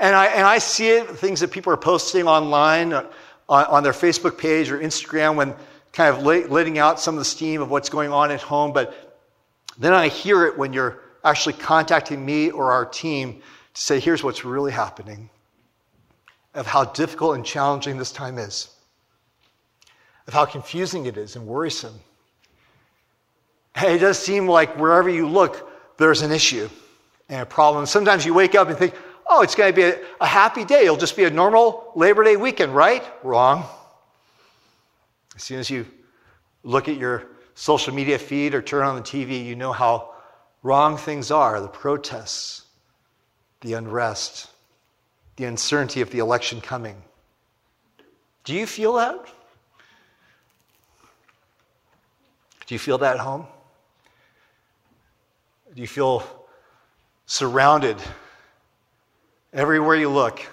And 0.00 0.16
I, 0.16 0.26
and 0.26 0.46
I 0.46 0.58
see 0.58 0.88
it, 0.88 1.10
things 1.10 1.40
that 1.40 1.50
people 1.50 1.72
are 1.72 1.76
posting 1.76 2.26
online 2.26 2.94
uh, 2.94 3.06
on, 3.48 3.66
on 3.66 3.82
their 3.82 3.92
Facebook 3.92 4.38
page 4.38 4.70
or 4.70 4.78
Instagram 4.78 5.36
when 5.36 5.54
kind 5.92 6.16
of 6.16 6.22
letting 6.22 6.78
out 6.78 6.98
some 6.98 7.16
of 7.16 7.18
the 7.18 7.24
steam 7.24 7.60
of 7.60 7.70
what's 7.70 7.90
going 7.90 8.10
on 8.10 8.30
at 8.30 8.40
home. 8.40 8.72
But 8.72 9.18
then 9.78 9.92
I 9.92 10.08
hear 10.08 10.46
it 10.46 10.56
when 10.56 10.72
you're 10.72 11.00
actually 11.22 11.52
contacting 11.52 12.24
me 12.24 12.50
or 12.50 12.72
our 12.72 12.86
team 12.86 13.42
to 13.74 13.80
say, 13.80 14.00
here's 14.00 14.24
what's 14.24 14.42
really 14.42 14.72
happening, 14.72 15.28
of 16.54 16.66
how 16.66 16.84
difficult 16.84 17.36
and 17.36 17.44
challenging 17.44 17.98
this 17.98 18.10
time 18.10 18.38
is, 18.38 18.68
of 20.26 20.32
how 20.32 20.46
confusing 20.46 21.04
it 21.04 21.18
is 21.18 21.36
and 21.36 21.46
worrisome. 21.46 22.00
And 23.74 23.92
it 23.92 23.98
does 23.98 24.18
seem 24.18 24.48
like 24.48 24.78
wherever 24.78 25.10
you 25.10 25.28
look, 25.28 25.70
there's 25.98 26.22
an 26.22 26.32
issue 26.32 26.70
and 27.28 27.42
a 27.42 27.46
problem. 27.46 27.84
Sometimes 27.84 28.24
you 28.24 28.32
wake 28.32 28.54
up 28.54 28.68
and 28.68 28.78
think, 28.78 28.94
oh, 29.30 29.42
it's 29.42 29.54
going 29.54 29.72
to 29.72 29.76
be 29.76 29.84
a, 29.84 29.98
a 30.20 30.26
happy 30.26 30.64
day. 30.64 30.82
It'll 30.84 30.96
just 30.96 31.16
be 31.16 31.24
a 31.24 31.30
normal 31.30 31.92
Labor 31.94 32.24
Day 32.24 32.36
weekend, 32.36 32.74
right? 32.74 33.02
Wrong. 33.22 33.64
As 35.36 35.44
soon 35.44 35.60
as 35.60 35.70
you 35.70 35.86
look 36.64 36.88
at 36.88 36.96
your 36.96 37.28
social 37.54 37.94
media 37.94 38.18
feed 38.18 38.54
or 38.54 38.60
turn 38.60 38.84
on 38.84 38.96
the 38.96 39.02
TV, 39.02 39.44
you 39.44 39.54
know 39.54 39.72
how 39.72 40.12
wrong 40.62 40.96
things 40.96 41.30
are 41.30 41.60
the 41.60 41.68
protests, 41.68 42.66
the 43.60 43.74
unrest, 43.74 44.50
the 45.36 45.44
uncertainty 45.44 46.00
of 46.00 46.10
the 46.10 46.18
election 46.18 46.60
coming. 46.60 47.00
Do 48.44 48.54
you 48.54 48.66
feel 48.66 48.94
that? 48.94 49.24
Do 52.66 52.74
you 52.74 52.78
feel 52.78 52.98
that 52.98 53.14
at 53.14 53.20
home? 53.20 53.46
Do 55.74 55.80
you 55.80 55.88
feel 55.88 56.24
surrounded 57.26 57.96
Everywhere 59.52 59.96
you 59.96 60.08
look, 60.08 60.46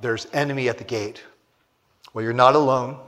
there's 0.00 0.26
enemy 0.32 0.70
at 0.70 0.78
the 0.78 0.84
gate. 0.84 1.22
Well, 2.14 2.24
you're 2.24 2.32
not 2.32 2.54
alone. 2.54 2.98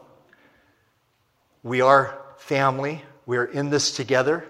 We 1.63 1.81
are 1.81 2.19
family. 2.37 3.03
We 3.25 3.39
are 3.39 3.47
in 3.47 3.71
this 3.71 3.97
together. 3.97 4.47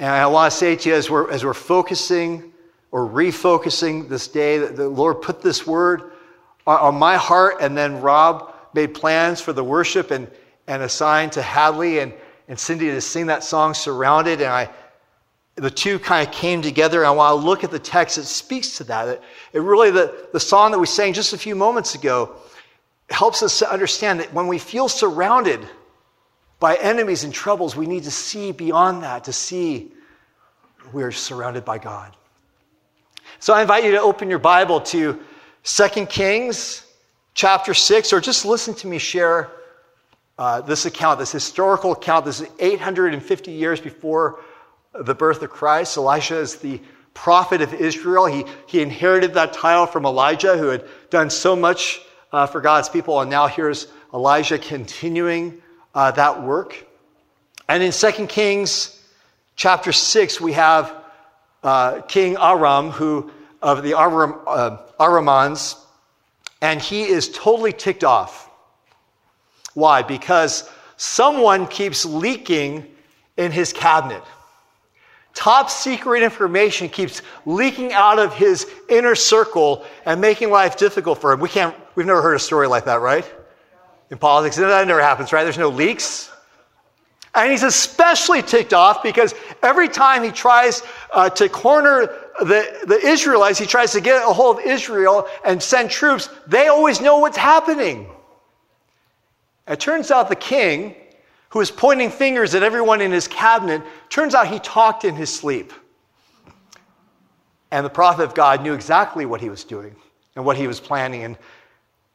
And 0.00 0.08
I 0.10 0.26
want 0.26 0.50
to 0.50 0.58
say 0.58 0.74
to 0.74 0.88
you 0.88 0.94
as 0.96 1.08
we're, 1.08 1.30
as 1.30 1.44
we're 1.44 1.54
focusing 1.54 2.52
or 2.90 3.08
refocusing 3.08 4.08
this 4.08 4.26
day, 4.26 4.58
that 4.58 4.74
the 4.74 4.88
Lord 4.88 5.22
put 5.22 5.40
this 5.40 5.64
word 5.64 6.10
on 6.66 6.96
my 6.96 7.16
heart, 7.16 7.58
and 7.60 7.76
then 7.76 8.00
Rob 8.00 8.54
made 8.74 8.92
plans 8.92 9.40
for 9.40 9.52
the 9.52 9.62
worship 9.62 10.10
and, 10.10 10.28
and 10.66 10.82
assigned 10.82 11.32
to 11.32 11.42
Hadley 11.42 12.00
and, 12.00 12.12
and 12.48 12.58
Cindy 12.58 12.86
to 12.86 13.00
sing 13.00 13.26
that 13.26 13.44
song, 13.44 13.74
Surrounded. 13.74 14.40
And 14.40 14.50
I, 14.50 14.68
the 15.56 15.70
two 15.70 15.98
kind 15.98 16.26
of 16.26 16.34
came 16.34 16.62
together. 16.62 17.04
And 17.04 17.16
while 17.16 17.36
I 17.36 17.40
look 17.40 17.64
at 17.64 17.70
the 17.70 17.78
text, 17.78 18.18
it 18.18 18.24
speaks 18.24 18.78
to 18.78 18.84
that. 18.84 19.08
It, 19.08 19.22
it 19.52 19.60
really, 19.60 19.90
the, 19.90 20.28
the 20.32 20.40
song 20.40 20.72
that 20.72 20.78
we 20.78 20.86
sang 20.86 21.12
just 21.12 21.32
a 21.32 21.38
few 21.38 21.54
moments 21.54 21.94
ago, 21.94 22.36
helps 23.10 23.42
us 23.42 23.58
to 23.58 23.70
understand 23.70 24.20
that 24.20 24.32
when 24.32 24.46
we 24.46 24.58
feel 24.58 24.88
surrounded 24.88 25.60
by 26.58 26.76
enemies 26.76 27.24
and 27.24 27.34
troubles, 27.34 27.76
we 27.76 27.86
need 27.86 28.04
to 28.04 28.10
see 28.10 28.52
beyond 28.52 29.02
that, 29.02 29.24
to 29.24 29.32
see 29.32 29.92
we're 30.92 31.12
surrounded 31.12 31.64
by 31.64 31.78
God. 31.78 32.16
So 33.40 33.52
I 33.52 33.62
invite 33.62 33.84
you 33.84 33.92
to 33.92 34.00
open 34.00 34.30
your 34.30 34.38
Bible 34.38 34.80
to 34.80 35.20
2 35.64 36.06
Kings 36.06 36.86
chapter 37.34 37.74
6, 37.74 38.12
or 38.12 38.20
just 38.20 38.44
listen 38.44 38.74
to 38.74 38.86
me 38.86 38.98
share 38.98 39.50
uh, 40.38 40.60
this 40.60 40.86
account, 40.86 41.18
this 41.18 41.32
historical 41.32 41.92
account. 41.92 42.24
This 42.24 42.40
is 42.40 42.48
850 42.58 43.52
years 43.52 43.80
before 43.80 44.40
the 44.94 45.14
birth 45.14 45.42
of 45.42 45.50
Christ. 45.50 45.96
Elisha 45.96 46.38
is 46.38 46.56
the 46.56 46.80
prophet 47.14 47.62
of 47.62 47.74
Israel. 47.74 48.26
He, 48.26 48.44
he 48.66 48.80
inherited 48.80 49.34
that 49.34 49.52
title 49.52 49.86
from 49.86 50.04
Elijah, 50.04 50.56
who 50.56 50.68
had 50.68 50.84
done 51.10 51.30
so 51.30 51.54
much 51.56 52.00
uh, 52.32 52.46
for 52.46 52.60
God's 52.60 52.88
people. 52.88 53.20
And 53.20 53.30
now 53.30 53.46
here's 53.46 53.86
Elijah 54.12 54.58
continuing 54.58 55.60
uh, 55.94 56.10
that 56.12 56.42
work. 56.42 56.86
And 57.68 57.82
in 57.82 57.92
2 57.92 58.26
Kings 58.26 58.98
chapter 59.56 59.92
6, 59.92 60.40
we 60.40 60.52
have 60.52 60.94
uh, 61.62 62.00
King 62.02 62.36
Aram, 62.36 62.90
who 62.90 63.30
of 63.60 63.82
the 63.82 63.98
Aram, 63.98 64.34
uh, 64.46 64.78
Aramans, 64.98 65.76
and 66.60 66.80
he 66.80 67.04
is 67.04 67.30
totally 67.30 67.72
ticked 67.72 68.04
off. 68.04 68.50
Why? 69.74 70.02
Because 70.02 70.68
someone 70.96 71.66
keeps 71.66 72.04
leaking 72.04 72.86
in 73.36 73.52
his 73.52 73.72
cabinet. 73.72 74.22
Top 75.34 75.70
secret 75.70 76.22
information 76.22 76.88
keeps 76.88 77.22
leaking 77.46 77.92
out 77.92 78.18
of 78.18 78.34
his 78.34 78.66
inner 78.88 79.14
circle 79.14 79.84
and 80.04 80.20
making 80.20 80.50
life 80.50 80.76
difficult 80.76 81.20
for 81.20 81.32
him. 81.32 81.40
We 81.40 81.48
can't, 81.48 81.74
we've 81.94 82.06
never 82.06 82.20
heard 82.20 82.34
a 82.34 82.38
story 82.38 82.66
like 82.66 82.84
that, 82.84 83.00
right? 83.00 83.24
In 84.10 84.18
politics, 84.18 84.56
that 84.56 84.86
never 84.86 85.00
happens, 85.00 85.32
right? 85.32 85.42
There's 85.42 85.58
no 85.58 85.70
leaks. 85.70 86.30
And 87.34 87.50
he's 87.50 87.62
especially 87.62 88.42
ticked 88.42 88.74
off 88.74 89.02
because 89.02 89.34
every 89.62 89.88
time 89.88 90.22
he 90.22 90.30
tries 90.30 90.82
uh, 91.12 91.30
to 91.30 91.48
corner 91.48 92.12
the, 92.40 92.84
the 92.86 93.00
Israelites, 93.02 93.58
he 93.58 93.64
tries 93.64 93.92
to 93.92 94.02
get 94.02 94.22
a 94.22 94.32
hold 94.32 94.58
of 94.58 94.66
Israel 94.66 95.26
and 95.44 95.62
send 95.62 95.90
troops, 95.90 96.28
they 96.46 96.68
always 96.68 97.00
know 97.00 97.18
what's 97.18 97.38
happening. 97.38 98.06
It 99.66 99.80
turns 99.80 100.10
out 100.10 100.28
the 100.28 100.36
king 100.36 100.94
who 101.50 101.60
is 101.60 101.70
pointing 101.70 102.10
fingers 102.10 102.54
at 102.54 102.62
everyone 102.62 103.00
in 103.00 103.12
his 103.12 103.28
cabinet, 103.28 103.82
turns 104.12 104.34
out 104.34 104.46
he 104.46 104.58
talked 104.58 105.04
in 105.04 105.14
his 105.14 105.34
sleep. 105.34 105.72
And 107.70 107.86
the 107.86 107.90
prophet 107.90 108.24
of 108.24 108.34
God 108.34 108.62
knew 108.62 108.74
exactly 108.74 109.24
what 109.24 109.40
he 109.40 109.48
was 109.48 109.64
doing 109.64 109.96
and 110.36 110.44
what 110.44 110.58
he 110.58 110.66
was 110.66 110.78
planning 110.78 111.24
and, 111.24 111.38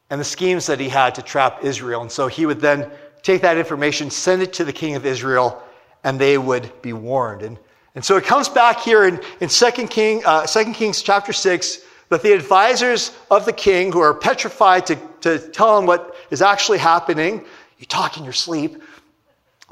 and 0.08 0.20
the 0.20 0.24
schemes 0.24 0.66
that 0.66 0.78
he 0.78 0.88
had 0.88 1.16
to 1.16 1.22
trap 1.22 1.64
Israel. 1.64 2.00
And 2.00 2.10
so 2.10 2.28
he 2.28 2.46
would 2.46 2.60
then 2.60 2.88
take 3.22 3.42
that 3.42 3.58
information, 3.58 4.10
send 4.10 4.42
it 4.42 4.52
to 4.54 4.64
the 4.64 4.72
king 4.72 4.94
of 4.94 5.04
Israel, 5.04 5.60
and 6.04 6.20
they 6.20 6.38
would 6.38 6.70
be 6.82 6.92
warned. 6.92 7.42
And, 7.42 7.58
and 7.96 8.04
so 8.04 8.16
it 8.16 8.24
comes 8.24 8.48
back 8.48 8.78
here 8.78 9.04
in, 9.04 9.20
in 9.40 9.48
2, 9.48 9.70
king, 9.88 10.22
uh, 10.24 10.46
2 10.46 10.72
Kings 10.74 11.02
chapter 11.02 11.32
6 11.32 11.80
that 12.10 12.22
the 12.22 12.32
advisors 12.32 13.10
of 13.28 13.44
the 13.44 13.52
king, 13.52 13.90
who 13.90 13.98
are 13.98 14.14
petrified 14.14 14.86
to, 14.86 14.96
to 15.22 15.40
tell 15.50 15.76
him 15.76 15.86
what 15.86 16.14
is 16.30 16.42
actually 16.42 16.78
happening, 16.78 17.44
you 17.78 17.86
talk 17.86 18.16
in 18.16 18.22
your 18.22 18.32
sleep, 18.32 18.80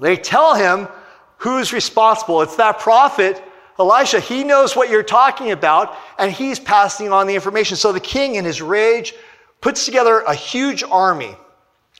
they 0.00 0.16
tell 0.16 0.54
him 0.54 0.88
who's 1.38 1.72
responsible. 1.72 2.42
It's 2.42 2.56
that 2.56 2.78
prophet, 2.78 3.42
Elisha. 3.78 4.20
He 4.20 4.44
knows 4.44 4.74
what 4.74 4.90
you're 4.90 5.02
talking 5.02 5.52
about, 5.52 5.96
and 6.18 6.32
he's 6.32 6.58
passing 6.58 7.12
on 7.12 7.26
the 7.26 7.34
information. 7.34 7.76
So 7.76 7.92
the 7.92 8.00
king, 8.00 8.36
in 8.36 8.44
his 8.44 8.62
rage, 8.62 9.14
puts 9.60 9.84
together 9.84 10.20
a 10.20 10.34
huge 10.34 10.82
army 10.82 11.36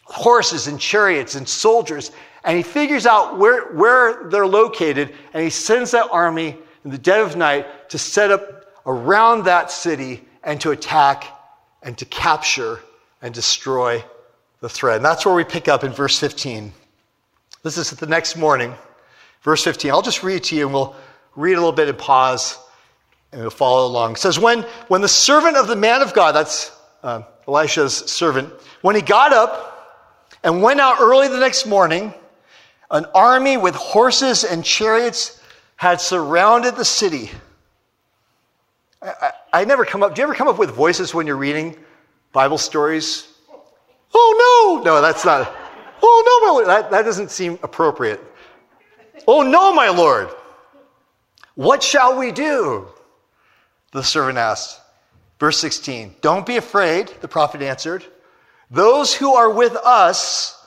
horses 0.04 0.68
and 0.68 0.80
chariots 0.80 1.34
and 1.34 1.48
soldiers, 1.48 2.12
and 2.44 2.56
he 2.56 2.62
figures 2.62 3.06
out 3.06 3.38
where, 3.38 3.72
where 3.72 4.28
they're 4.30 4.46
located, 4.46 5.12
and 5.34 5.42
he 5.42 5.50
sends 5.50 5.90
that 5.90 6.08
army 6.10 6.56
in 6.84 6.90
the 6.90 6.98
dead 6.98 7.20
of 7.20 7.36
night 7.36 7.90
to 7.90 7.98
set 7.98 8.30
up 8.30 8.66
around 8.86 9.44
that 9.44 9.70
city 9.70 10.22
and 10.44 10.60
to 10.60 10.70
attack 10.70 11.26
and 11.82 11.98
to 11.98 12.04
capture 12.04 12.80
and 13.20 13.34
destroy 13.34 14.02
the 14.60 14.68
threat. 14.68 14.96
And 14.96 15.04
that's 15.04 15.26
where 15.26 15.34
we 15.34 15.44
pick 15.44 15.66
up 15.66 15.82
in 15.82 15.92
verse 15.92 16.18
15. 16.18 16.72
This 17.64 17.76
is 17.76 17.90
the 17.90 18.06
next 18.06 18.36
morning, 18.36 18.74
verse 19.46 19.62
15. 19.62 19.92
I'll 19.92 20.02
just 20.02 20.24
read 20.24 20.36
it 20.36 20.44
to 20.44 20.56
you 20.56 20.64
and 20.66 20.74
we'll 20.74 20.96
read 21.36 21.52
a 21.52 21.56
little 21.56 21.70
bit 21.70 21.88
and 21.88 21.96
pause 21.96 22.58
and 23.30 23.42
we'll 23.42 23.50
follow 23.50 23.86
along. 23.86 24.12
It 24.12 24.18
says, 24.18 24.38
When, 24.40 24.62
when 24.88 25.00
the 25.00 25.08
servant 25.08 25.56
of 25.56 25.68
the 25.68 25.76
man 25.76 26.02
of 26.02 26.12
God, 26.12 26.32
that's 26.32 26.72
uh, 27.04 27.22
Elisha's 27.46 27.94
servant, 27.94 28.52
when 28.82 28.96
he 28.96 29.02
got 29.02 29.32
up 29.32 30.02
and 30.42 30.62
went 30.62 30.80
out 30.80 31.00
early 31.00 31.28
the 31.28 31.38
next 31.38 31.64
morning, 31.64 32.12
an 32.90 33.06
army 33.14 33.56
with 33.56 33.76
horses 33.76 34.42
and 34.42 34.64
chariots 34.64 35.40
had 35.76 36.00
surrounded 36.00 36.74
the 36.74 36.84
city. 36.84 37.30
I, 39.00 39.12
I, 39.20 39.30
I, 39.60 39.64
never 39.64 39.84
come 39.84 40.02
up, 40.02 40.16
do 40.16 40.22
you 40.22 40.24
ever 40.24 40.34
come 40.34 40.48
up 40.48 40.58
with 40.58 40.70
voices 40.70 41.14
when 41.14 41.28
you're 41.28 41.36
reading 41.36 41.76
Bible 42.32 42.58
stories? 42.58 43.32
Oh 44.12 44.80
no! 44.82 44.82
No, 44.82 45.00
that's 45.00 45.24
not. 45.24 45.54
Oh, 46.02 46.62
no, 46.64 46.66
That, 46.66 46.90
that 46.90 47.04
doesn't 47.04 47.30
seem 47.30 47.58
appropriate. 47.62 48.20
Oh, 49.26 49.42
no, 49.42 49.72
my 49.72 49.88
Lord. 49.88 50.28
What 51.54 51.82
shall 51.82 52.18
we 52.18 52.32
do? 52.32 52.88
The 53.92 54.02
servant 54.02 54.38
asked. 54.38 54.80
Verse 55.38 55.58
16 55.58 56.16
Don't 56.20 56.46
be 56.46 56.56
afraid, 56.56 57.08
the 57.20 57.28
prophet 57.28 57.62
answered. 57.62 58.04
Those 58.70 59.14
who 59.14 59.34
are 59.34 59.50
with 59.50 59.76
us, 59.76 60.58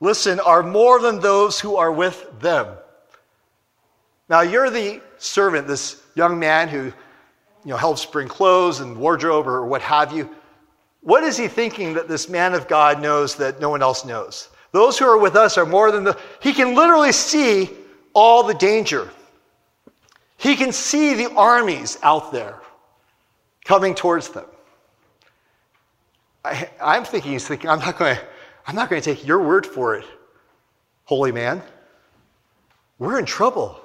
listen, 0.00 0.40
are 0.40 0.62
more 0.62 1.00
than 1.00 1.20
those 1.20 1.58
who 1.58 1.76
are 1.76 1.92
with 1.92 2.40
them. 2.40 2.66
Now, 4.28 4.40
you're 4.40 4.70
the 4.70 5.00
servant, 5.18 5.66
this 5.66 6.02
young 6.14 6.38
man 6.38 6.68
who 6.68 6.84
you 6.84 7.72
know, 7.72 7.76
helps 7.76 8.04
bring 8.04 8.28
clothes 8.28 8.80
and 8.80 8.96
wardrobe 8.96 9.46
or 9.46 9.64
what 9.66 9.82
have 9.82 10.12
you. 10.12 10.28
What 11.00 11.22
is 11.22 11.36
he 11.36 11.48
thinking 11.48 11.94
that 11.94 12.08
this 12.08 12.28
man 12.28 12.54
of 12.54 12.68
God 12.68 13.00
knows 13.00 13.36
that 13.36 13.60
no 13.60 13.70
one 13.70 13.82
else 13.82 14.04
knows? 14.04 14.48
Those 14.72 14.98
who 14.98 15.06
are 15.06 15.18
with 15.18 15.36
us 15.36 15.56
are 15.56 15.64
more 15.64 15.90
than 15.90 16.04
the. 16.04 16.18
He 16.40 16.52
can 16.52 16.74
literally 16.74 17.12
see 17.12 17.70
all 18.16 18.42
the 18.42 18.54
danger. 18.54 19.10
He 20.38 20.56
can 20.56 20.72
see 20.72 21.14
the 21.14 21.30
armies 21.34 21.98
out 22.02 22.32
there 22.32 22.58
coming 23.64 23.94
towards 23.94 24.30
them. 24.30 24.46
I, 26.42 26.68
am 26.80 27.04
thinking, 27.04 27.32
he's 27.32 27.46
thinking, 27.46 27.68
I'm 27.68 27.80
not 27.80 27.98
going 27.98 28.16
to, 28.16 28.22
I'm 28.66 28.74
not 28.74 28.88
going 28.88 29.02
to 29.02 29.14
take 29.14 29.26
your 29.26 29.42
word 29.42 29.66
for 29.66 29.96
it, 29.96 30.04
holy 31.04 31.30
man. 31.30 31.62
We're 32.98 33.18
in 33.18 33.26
trouble. 33.26 33.80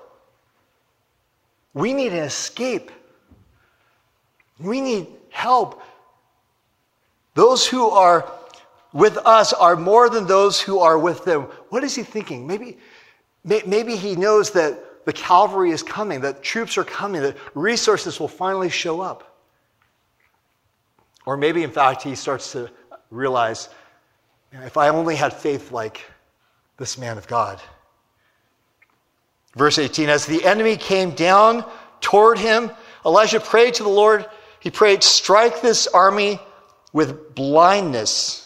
We 1.74 1.92
need 1.92 2.14
an 2.14 2.24
escape. 2.24 2.90
We 4.60 4.80
need 4.80 5.08
help. 5.30 5.82
Those 7.34 7.68
who 7.68 7.90
are 7.90 8.32
with 8.94 9.18
us 9.18 9.52
are 9.52 9.76
more 9.76 10.10
than 10.10 10.26
those 10.26 10.62
who 10.62 10.80
are 10.80 10.98
with 10.98 11.26
them. 11.26 11.44
What 11.70 11.84
is 11.84 11.96
he 11.96 12.04
thinking? 12.04 12.46
Maybe, 12.46 12.78
maybe 13.44 13.96
he 13.96 14.16
knows 14.16 14.52
that 14.52 15.06
the 15.06 15.14
cavalry 15.14 15.72
is 15.72 15.82
coming, 15.82 16.22
that 16.22 16.44
troops 16.44 16.78
are 16.78 16.84
coming, 16.84 17.22
that 17.22 17.38
resources 17.56 18.20
will 18.20 18.28
finally 18.28 18.70
show 18.70 19.02
up. 19.02 19.40
Or 21.26 21.38
maybe, 21.38 21.64
in 21.64 21.72
fact, 21.72 22.04
he 22.04 22.16
starts 22.16 22.52
to 22.54 22.70
realize 23.10 23.70
if 24.52 24.78
I 24.78 24.90
only 24.90 25.16
had 25.16 25.34
faith 25.34 25.72
like 25.72 26.02
this 26.78 26.98
man 26.98 27.18
of 27.18 27.28
God. 27.28 27.62
Verse 29.56 29.78
18 29.78 30.10
As 30.10 30.26
the 30.26 30.44
enemy 30.46 30.78
came 30.78 31.12
down 31.12 31.70
toward 32.00 32.38
him, 32.38 32.72
Elijah 33.06 33.40
prayed 33.40 33.76
to 33.76 33.84
the 33.84 33.90
Lord. 33.90 34.26
He 34.60 34.70
prayed, 34.70 35.04
Strike 35.04 35.62
this 35.62 35.88
army 35.88 36.40
with 36.94 37.34
blindness 37.36 38.42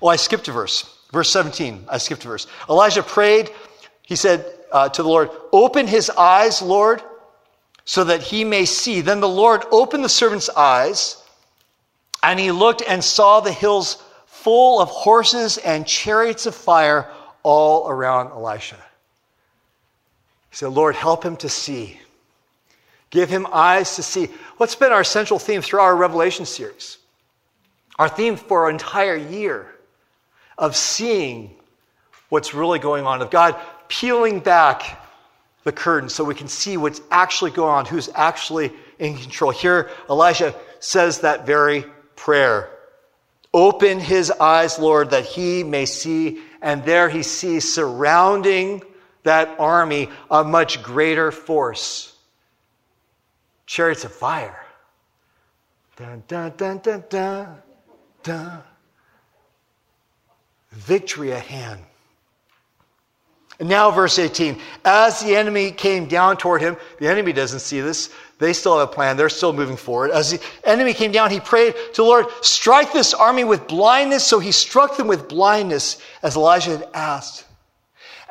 Oh, 0.00 0.08
I 0.08 0.16
skipped 0.16 0.48
a 0.48 0.52
verse. 0.52 0.88
Verse 1.12 1.30
17, 1.30 1.84
I 1.88 1.98
skipped 1.98 2.24
a 2.24 2.28
verse. 2.28 2.46
Elijah 2.68 3.02
prayed. 3.02 3.50
He 4.00 4.16
said 4.16 4.44
uh, 4.72 4.88
to 4.88 5.02
the 5.02 5.08
Lord, 5.08 5.30
Open 5.52 5.86
his 5.86 6.08
eyes, 6.10 6.62
Lord, 6.62 7.02
so 7.84 8.04
that 8.04 8.22
he 8.22 8.44
may 8.44 8.64
see. 8.64 9.02
Then 9.02 9.20
the 9.20 9.28
Lord 9.28 9.62
opened 9.70 10.04
the 10.04 10.08
servant's 10.08 10.48
eyes, 10.48 11.22
and 12.22 12.40
he 12.40 12.50
looked 12.50 12.82
and 12.86 13.04
saw 13.04 13.40
the 13.40 13.52
hills 13.52 14.02
full 14.26 14.80
of 14.80 14.88
horses 14.88 15.58
and 15.58 15.86
chariots 15.86 16.46
of 16.46 16.54
fire 16.54 17.08
all 17.42 17.88
around 17.88 18.30
Elisha. 18.30 18.76
He 20.50 20.56
said, 20.56 20.68
Lord, 20.68 20.94
help 20.96 21.22
him 21.24 21.36
to 21.38 21.48
see. 21.48 22.00
Give 23.10 23.28
him 23.28 23.46
eyes 23.52 23.96
to 23.96 24.02
see. 24.02 24.28
What's 24.56 24.74
been 24.74 24.92
our 24.92 25.04
central 25.04 25.38
theme 25.38 25.60
through 25.60 25.80
our 25.80 25.94
Revelation 25.94 26.46
series? 26.46 26.96
Our 27.98 28.08
theme 28.08 28.36
for 28.36 28.64
our 28.64 28.70
entire 28.70 29.16
year 29.16 29.71
of 30.62 30.76
seeing 30.76 31.50
what's 32.28 32.54
really 32.54 32.78
going 32.78 33.04
on, 33.04 33.20
of 33.20 33.30
God 33.30 33.56
peeling 33.88 34.38
back 34.38 35.04
the 35.64 35.72
curtain 35.72 36.08
so 36.08 36.22
we 36.22 36.36
can 36.36 36.46
see 36.46 36.76
what's 36.76 37.00
actually 37.10 37.50
going 37.50 37.74
on, 37.74 37.84
who's 37.84 38.08
actually 38.14 38.72
in 39.00 39.18
control. 39.18 39.50
Here, 39.50 39.90
Elijah 40.08 40.54
says 40.78 41.20
that 41.22 41.46
very 41.46 41.84
prayer. 42.14 42.70
Open 43.52 43.98
his 43.98 44.30
eyes, 44.30 44.78
Lord, 44.78 45.10
that 45.10 45.26
he 45.26 45.64
may 45.64 45.84
see. 45.84 46.40
And 46.62 46.84
there 46.84 47.08
he 47.08 47.24
sees 47.24 47.70
surrounding 47.70 48.82
that 49.24 49.56
army 49.58 50.08
a 50.30 50.44
much 50.44 50.80
greater 50.80 51.32
force 51.32 52.16
chariots 53.66 54.04
of 54.04 54.12
fire. 54.12 54.64
Dun, 55.96 56.22
dun, 56.28 56.52
dun, 56.56 56.78
dun, 56.78 57.04
dun, 57.08 57.62
dun. 58.22 58.62
Victory 60.72 61.32
at 61.32 61.44
hand. 61.44 61.80
And 63.60 63.68
now, 63.68 63.90
verse 63.90 64.18
18. 64.18 64.58
As 64.84 65.20
the 65.20 65.36
enemy 65.36 65.70
came 65.70 66.06
down 66.06 66.36
toward 66.36 66.62
him, 66.62 66.76
the 66.98 67.06
enemy 67.06 67.32
doesn't 67.32 67.60
see 67.60 67.80
this. 67.80 68.10
They 68.38 68.54
still 68.54 68.78
have 68.78 68.88
a 68.88 68.92
plan. 68.92 69.16
They're 69.16 69.28
still 69.28 69.52
moving 69.52 69.76
forward. 69.76 70.10
As 70.10 70.32
the 70.32 70.40
enemy 70.64 70.94
came 70.94 71.12
down, 71.12 71.30
he 71.30 71.38
prayed 71.38 71.74
to 71.76 72.02
the 72.02 72.02
Lord, 72.02 72.26
strike 72.40 72.92
this 72.92 73.14
army 73.14 73.44
with 73.44 73.68
blindness. 73.68 74.26
So 74.26 74.40
he 74.40 74.50
struck 74.50 74.96
them 74.96 75.06
with 75.06 75.28
blindness 75.28 76.02
as 76.24 76.34
Elijah 76.34 76.78
had 76.78 76.88
asked. 76.92 77.44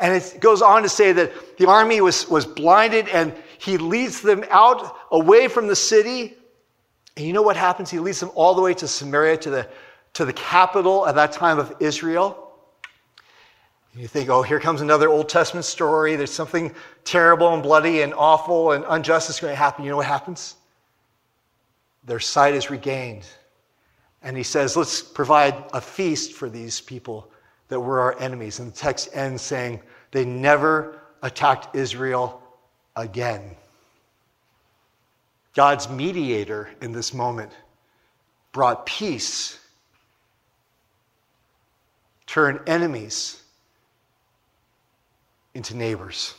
And 0.01 0.13
it 0.15 0.41
goes 0.41 0.62
on 0.62 0.82
to 0.84 0.89
say 0.89 1.13
that 1.13 1.58
the 1.58 1.69
army 1.69 2.01
was, 2.01 2.27
was 2.27 2.45
blinded 2.45 3.08
and 3.08 3.34
he 3.60 3.77
leads 3.77 4.21
them 4.21 4.43
out 4.49 4.97
away 5.12 5.47
from 5.47 5.67
the 5.67 5.75
city. 5.77 6.36
And 7.15 7.25
you 7.25 7.32
know 7.32 7.43
what 7.43 7.56
happens? 7.56 7.89
He 7.91 7.99
leads 7.99 8.19
them 8.19 8.32
all 8.34 8.56
the 8.56 8.62
way 8.62 8.73
to 8.73 8.88
Samaria, 8.88 9.38
to 9.38 9.49
the, 9.51 9.67
to 10.13 10.26
the 10.26 10.34
capital 10.34 11.08
at 11.08 11.15
that 11.15 11.32
time 11.32 11.60
of 11.60 11.74
Israel. 11.80 12.38
You 13.95 14.08
think, 14.08 14.30
oh, 14.30 14.41
here 14.41 14.60
comes 14.60 14.82
another 14.82 15.10
Old 15.10 15.28
Testament 15.28 15.65
story. 15.65 16.15
There's 16.15 16.32
something 16.32 16.74
terrible 17.04 17.54
and 17.54 17.62
bloody 17.62 18.02
and 18.02 18.13
awful 18.13 18.71
and 18.71 18.86
unjust 18.88 19.28
that's 19.28 19.39
going 19.41 19.52
to 19.52 19.58
happen. 19.58 19.84
You 19.84 19.91
know 19.91 19.97
what 19.97 20.06
happens? 20.06 20.56
Their 22.06 22.19
sight 22.19 22.54
is 22.54 22.69
regained. 22.69 23.26
And 24.24 24.38
he 24.38 24.43
says, 24.43 24.78
let's 24.78 25.02
provide 25.02 25.56
a 25.74 25.82
feast 25.82 26.34
for 26.34 26.50
these 26.50 26.80
people 26.80 27.30
that 27.67 27.80
were 27.80 28.00
our 28.00 28.17
enemies. 28.19 28.60
And 28.60 28.71
the 28.71 28.76
text 28.76 29.10
ends 29.13 29.41
saying, 29.41 29.82
they 30.12 30.26
never 30.26 31.02
attacked 31.21 31.76
Israel 31.76 32.41
again. 32.95 33.56
God's 35.54 35.89
mediator 35.89 36.69
in 36.82 36.91
this 36.93 37.13
moment 37.13 37.52
brought 38.52 38.86
peace, 38.86 39.60
turned 42.31 42.61
enemies 42.65 43.43
into 45.53 45.75
neighbors. 45.75 46.33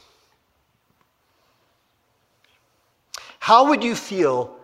How 3.38 3.68
would 3.68 3.84
you 3.84 3.94
feel 3.94 4.56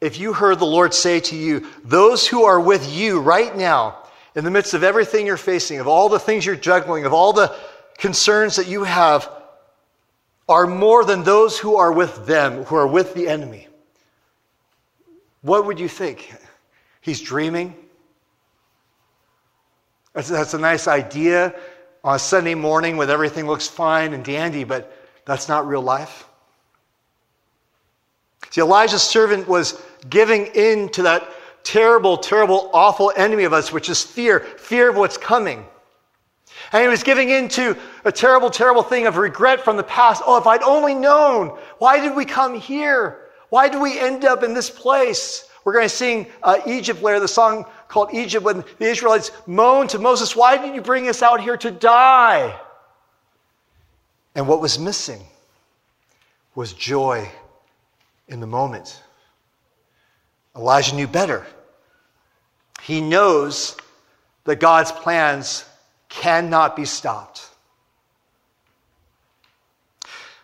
if 0.00 0.18
you 0.18 0.32
heard 0.32 0.58
the 0.58 0.66
Lord 0.66 0.94
say 0.94 1.20
to 1.20 1.36
you, 1.36 1.64
Those 1.84 2.26
who 2.26 2.42
are 2.42 2.58
with 2.58 2.92
you 2.92 3.20
right 3.20 3.56
now, 3.56 3.98
in 4.34 4.42
the 4.42 4.50
midst 4.50 4.74
of 4.74 4.82
everything 4.82 5.26
you're 5.26 5.36
facing, 5.36 5.78
of 5.78 5.86
all 5.86 6.08
the 6.08 6.18
things 6.18 6.44
you're 6.44 6.56
juggling, 6.56 7.04
of 7.04 7.12
all 7.12 7.32
the 7.32 7.54
concerns 7.96 8.56
that 8.56 8.66
you 8.66 8.82
have, 8.82 9.30
are 10.48 10.66
more 10.66 11.04
than 11.04 11.22
those 11.22 11.56
who 11.56 11.76
are 11.76 11.92
with 11.92 12.26
them, 12.26 12.64
who 12.64 12.74
are 12.74 12.86
with 12.88 13.14
the 13.14 13.28
enemy? 13.28 13.68
What 15.42 15.66
would 15.66 15.78
you 15.78 15.86
think? 15.86 16.34
He's 17.00 17.20
dreaming. 17.20 17.76
That's, 20.12 20.28
that's 20.28 20.54
a 20.54 20.58
nice 20.58 20.88
idea 20.88 21.54
on 22.02 22.16
a 22.16 22.18
Sunday 22.18 22.54
morning 22.54 22.96
when 22.96 23.10
everything 23.10 23.46
looks 23.46 23.68
fine 23.68 24.12
and 24.12 24.24
dandy, 24.24 24.64
but 24.64 24.92
that's 25.24 25.48
not 25.48 25.66
real 25.66 25.82
life. 25.82 26.26
See, 28.50 28.60
Elijah's 28.60 29.02
servant 29.02 29.46
was 29.46 29.80
giving 30.08 30.46
in 30.46 30.88
to 30.90 31.02
that 31.02 31.28
terrible, 31.62 32.16
terrible, 32.16 32.70
awful 32.72 33.12
enemy 33.16 33.44
of 33.44 33.52
us, 33.52 33.72
which 33.72 33.88
is 33.88 34.02
fear 34.02 34.40
fear 34.40 34.88
of 34.88 34.96
what's 34.96 35.16
coming. 35.16 35.64
And 36.72 36.82
he 36.82 36.88
was 36.88 37.02
giving 37.02 37.30
in 37.30 37.48
to 37.50 37.76
a 38.04 38.12
terrible, 38.12 38.50
terrible 38.50 38.82
thing 38.82 39.06
of 39.06 39.16
regret 39.16 39.62
from 39.62 39.76
the 39.76 39.82
past. 39.84 40.22
Oh, 40.26 40.36
if 40.36 40.46
I'd 40.46 40.62
only 40.62 40.94
known, 40.94 41.56
why 41.78 42.00
did 42.00 42.16
we 42.16 42.24
come 42.24 42.58
here? 42.58 43.28
Why 43.50 43.68
did 43.68 43.80
we 43.80 43.98
end 43.98 44.24
up 44.24 44.42
in 44.42 44.54
this 44.54 44.70
place? 44.70 45.48
We're 45.64 45.72
going 45.72 45.88
to 45.88 45.94
sing 45.94 46.26
uh, 46.42 46.60
Egypt 46.66 47.02
later, 47.02 47.20
the 47.20 47.28
song 47.28 47.66
called 47.90 48.14
Egypt, 48.14 48.44
when 48.44 48.64
the 48.78 48.84
Israelites 48.86 49.32
moaned 49.48 49.90
to 49.90 49.98
Moses, 49.98 50.36
Why 50.36 50.56
did 50.56 50.76
you 50.76 50.80
bring 50.80 51.08
us 51.08 51.22
out 51.22 51.40
here 51.40 51.56
to 51.56 51.72
die? 51.72 52.58
And 54.36 54.46
what 54.46 54.60
was 54.60 54.78
missing 54.78 55.20
was 56.54 56.72
joy 56.72 57.28
in 58.28 58.38
the 58.38 58.46
moment. 58.46 59.02
Elijah 60.54 60.94
knew 60.94 61.08
better. 61.08 61.44
He 62.80 63.00
knows 63.00 63.76
that 64.44 64.60
God's 64.60 64.92
plans 64.92 65.64
cannot 66.08 66.76
be 66.76 66.84
stopped. 66.84 67.48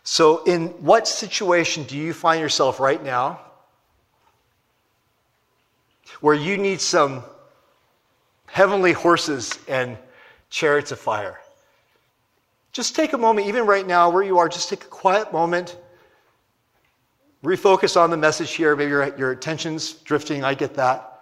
So, 0.03 0.43
in 0.45 0.69
what 0.83 1.07
situation 1.07 1.85
do 1.85 1.97
you 1.97 2.13
find 2.13 2.41
yourself 2.41 2.81
right 2.81 3.03
now 3.03 3.41
where 6.21 6.35
you 6.35 6.59
need 6.59 6.81
some 6.81 7.23
heavenly 8.57 8.93
horses 8.93 9.59
and 9.69 9.99
chariots 10.49 10.91
of 10.91 10.99
fire. 10.99 11.39
Just 12.73 12.97
take 12.97 13.13
a 13.13 13.19
moment, 13.19 13.47
even 13.49 13.67
right 13.67 13.87
now 13.87 14.09
where 14.09 14.23
you 14.23 14.39
are, 14.39 14.49
just 14.49 14.71
take 14.71 14.83
a 14.83 14.89
quiet 14.89 15.31
moment. 15.31 15.77
Refocus 17.45 18.01
on 18.01 18.09
the 18.09 18.17
message 18.17 18.53
here. 18.53 18.75
Maybe 18.75 18.89
your, 18.89 19.15
your 19.19 19.33
attention's 19.33 19.93
drifting. 19.93 20.43
I 20.43 20.55
get 20.55 20.73
that. 20.77 21.21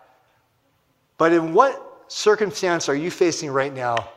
But 1.19 1.33
in 1.33 1.53
what 1.53 2.05
circumstance 2.07 2.89
are 2.89 2.95
you 2.95 3.11
facing 3.11 3.51
right 3.51 3.75
now 3.75 4.11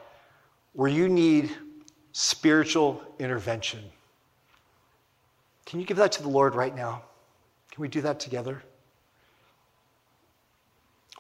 where 0.74 0.92
you 0.92 1.10
need 1.10 1.50
spiritual 2.12 3.02
intervention? 3.18 3.80
Can 5.66 5.80
you 5.80 5.88
give 5.88 5.98
that 5.98 6.12
to 6.12 6.22
the 6.22 6.30
Lord 6.30 6.54
right 6.54 6.76
now? 6.76 7.02
Can 7.72 7.82
we 7.82 7.88
do 7.88 8.02
that 8.02 8.20
together? 8.20 8.62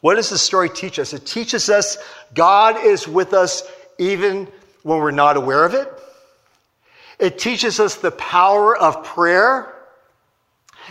What 0.02 0.16
does 0.16 0.30
this 0.30 0.42
story 0.42 0.70
teach 0.70 1.00
us? 1.00 1.14
It 1.14 1.26
teaches 1.26 1.70
us 1.70 1.98
God 2.34 2.84
is 2.84 3.08
with 3.08 3.34
us 3.34 3.64
even 3.98 4.48
when 4.84 5.00
we're 5.00 5.12
not 5.12 5.38
aware 5.38 5.66
of 5.66 5.74
it. 5.74 5.92
It 7.20 7.40
teaches 7.40 7.80
us 7.80 7.96
the 7.96 8.12
power 8.12 8.78
of 8.78 9.04
prayer. 9.04 9.74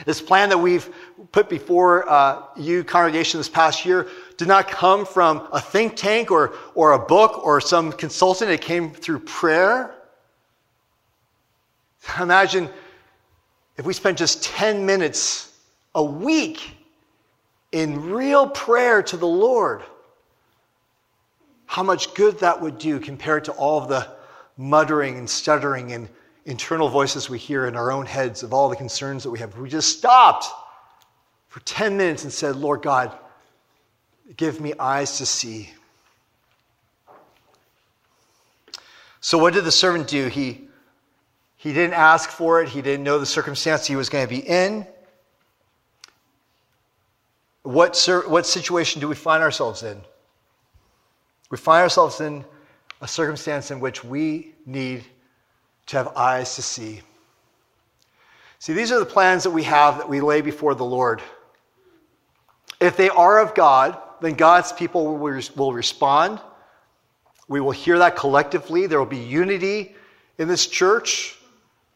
This 0.05 0.21
plan 0.21 0.49
that 0.49 0.59
we've 0.59 0.89
put 1.33 1.49
before 1.49 2.09
uh, 2.11 2.43
you, 2.57 2.85
congregation, 2.85 3.39
this 3.39 3.49
past 3.49 3.87
year 3.87 4.09
did 4.37 4.49
not 4.49 4.69
come 4.69 5.07
from 5.07 5.49
a 5.53 5.61
think 5.61 5.97
tank 5.97 6.31
or, 6.31 6.55
or 6.75 6.93
a 6.93 6.99
book 6.99 7.47
or 7.47 7.61
some 7.61 7.93
consultant. 7.93 8.51
It 8.51 8.61
came 8.61 8.93
through 8.93 9.21
prayer. 9.21 9.95
Imagine 12.21 12.69
if 13.77 13.87
we 13.87 13.95
spent 13.95 14.19
just 14.19 14.43
10 14.43 14.85
minutes 14.85 15.57
a 15.95 16.05
week 16.05 16.76
in 17.73 18.11
real 18.11 18.49
prayer 18.49 19.03
to 19.03 19.17
the 19.17 19.27
Lord, 19.27 19.83
how 21.67 21.83
much 21.83 22.15
good 22.15 22.41
that 22.41 22.61
would 22.61 22.79
do 22.79 23.01
compared 23.01 23.45
to 23.45 23.53
all 23.53 23.83
of 23.83 23.89
the 23.89 24.09
muttering 24.57 25.19
and 25.19 25.29
stuttering 25.29 25.93
and 25.93 26.09
internal 26.45 26.89
voices 26.89 27.29
we 27.29 27.39
hear 27.39 27.67
in 27.67 27.77
our 27.77 27.91
own 27.91 28.07
heads 28.07 28.43
of 28.43 28.55
all 28.55 28.69
the 28.69 28.77
concerns 28.77 29.25
that 29.25 29.31
we 29.31 29.41
have. 29.41 29.57
We 29.59 29.69
just 29.69 29.99
stopped 29.99 30.47
for 31.49 31.61
10 31.61 31.97
minutes 31.97 32.23
and 32.23 32.33
said, 32.33 32.57
Lord 32.57 32.83
God, 32.83 33.13
give 34.37 34.61
me 34.61 34.73
eyes 34.79 35.19
to 35.19 35.27
see. 35.27 35.71
So, 39.21 39.39
what 39.39 39.55
did 39.55 39.65
the 39.65 39.73
servant 39.73 40.07
do? 40.07 40.29
He, 40.29 40.69
he 41.57 41.73
didn't 41.73 41.95
ask 41.95 42.31
for 42.31 42.63
it, 42.63 42.69
he 42.69 42.81
didn't 42.81 43.03
know 43.03 43.19
the 43.19 43.27
circumstance 43.27 43.87
he 43.87 43.97
was 43.97 44.09
going 44.09 44.25
to 44.25 44.31
be 44.31 44.39
in. 44.39 44.87
What, 47.67 48.01
what 48.29 48.47
situation 48.47 49.01
do 49.01 49.09
we 49.09 49.17
find 49.17 49.43
ourselves 49.43 49.83
in? 49.83 50.01
We 51.51 51.57
find 51.57 51.83
ourselves 51.83 52.21
in 52.21 52.45
a 53.01 53.09
circumstance 53.09 53.73
in 53.73 53.81
which 53.81 54.05
we 54.05 54.55
need 54.67 55.05
to 55.87 55.97
have 55.97 56.17
eyes 56.17 56.55
to 56.55 56.63
see. 56.63 57.01
See, 58.61 58.73
these 58.73 58.93
are 58.93 59.01
the 59.01 59.05
plans 59.05 59.43
that 59.43 59.51
we 59.51 59.65
have 59.65 59.99
that 59.99 60.09
we 60.09 60.21
lay 60.21 60.43
before 60.43 60.77
the 60.77 60.85
Lord. 60.85 61.21
If 62.79 62.97
they 62.97 63.09
are 63.09 63.41
of 63.41 63.53
God, 63.57 63.99
then 64.21 64.35
God's 64.35 64.73
people 64.73 65.19
will, 65.19 65.41
will 65.57 65.73
respond. 65.73 66.39
We 67.49 67.61
will 67.61 67.73
hear 67.73 67.99
that 67.99 68.15
collectively. 68.15 68.87
There 68.87 69.01
will 69.01 69.07
be 69.07 69.17
unity 69.17 69.97
in 70.39 70.47
this 70.47 70.69
church, 70.69 71.37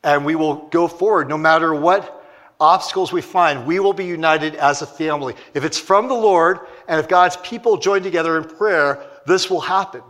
and 0.03 0.25
we 0.25 0.35
will 0.35 0.67
go 0.71 0.89
forward 0.89 1.29
no 1.29 1.39
matter 1.39 1.73
what 1.73 2.20
obstacles 2.61 3.13
we 3.13 3.23
find, 3.23 3.67
we 3.67 3.81
will 3.81 3.93
be 3.93 4.05
united 4.05 4.55
as 4.55 4.83
a 4.83 4.87
family. 4.87 5.35
If 5.55 5.65
it's 5.65 5.79
from 5.79 6.09
the 6.09 6.15
Lord 6.15 6.61
and 6.87 7.01
if 7.01 7.09
God's 7.09 7.37
people 7.39 7.79
join 7.79 8.03
together 8.03 8.37
in 8.37 8.45
prayer, 8.45 9.05
this 9.27 9.49
will 9.49 9.61
happen. 9.61 10.03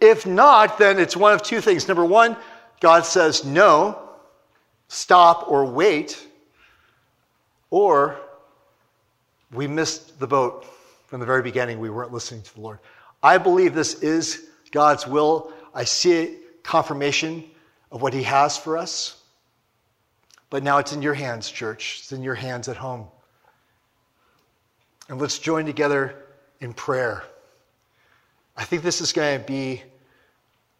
If 0.00 0.26
not, 0.26 0.78
then 0.78 0.98
it's 0.98 1.16
one 1.16 1.34
of 1.34 1.42
two 1.42 1.60
things. 1.60 1.86
Number 1.86 2.04
one, 2.04 2.36
God 2.80 3.04
says 3.04 3.44
no, 3.44 3.98
stop, 4.88 5.48
or 5.48 5.64
wait, 5.64 6.26
or 7.70 8.18
we 9.52 9.66
missed 9.66 10.18
the 10.18 10.26
boat 10.26 10.64
from 11.06 11.20
the 11.20 11.26
very 11.26 11.42
beginning. 11.42 11.78
We 11.78 11.90
weren't 11.90 12.12
listening 12.12 12.42
to 12.42 12.54
the 12.54 12.60
Lord. 12.60 12.78
I 13.22 13.38
believe 13.38 13.74
this 13.74 14.02
is 14.02 14.48
God's 14.70 15.06
will. 15.06 15.52
I 15.74 15.84
see 15.84 16.36
confirmation 16.62 17.44
of 17.90 18.02
what 18.02 18.12
He 18.12 18.22
has 18.24 18.56
for 18.56 18.76
us. 18.76 19.17
But 20.50 20.62
now 20.62 20.78
it's 20.78 20.92
in 20.92 21.02
your 21.02 21.14
hands, 21.14 21.50
church. 21.50 21.98
It's 22.00 22.12
in 22.12 22.22
your 22.22 22.34
hands 22.34 22.68
at 22.68 22.76
home. 22.76 23.06
And 25.08 25.20
let's 25.20 25.38
join 25.38 25.66
together 25.66 26.14
in 26.60 26.72
prayer. 26.72 27.22
I 28.56 28.64
think 28.64 28.82
this 28.82 29.00
is 29.00 29.12
going 29.12 29.40
to 29.40 29.46
be 29.46 29.82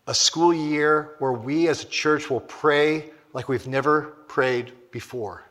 a 0.07 0.15
school 0.15 0.53
year 0.53 1.15
where 1.19 1.33
we 1.33 1.69
as 1.69 1.83
a 1.83 1.87
church 1.87 2.31
will 2.31 2.41
pray 2.41 3.11
like 3.33 3.49
we've 3.49 3.69
never 3.69 4.03
prayed 4.27 4.73
before. 4.91 5.45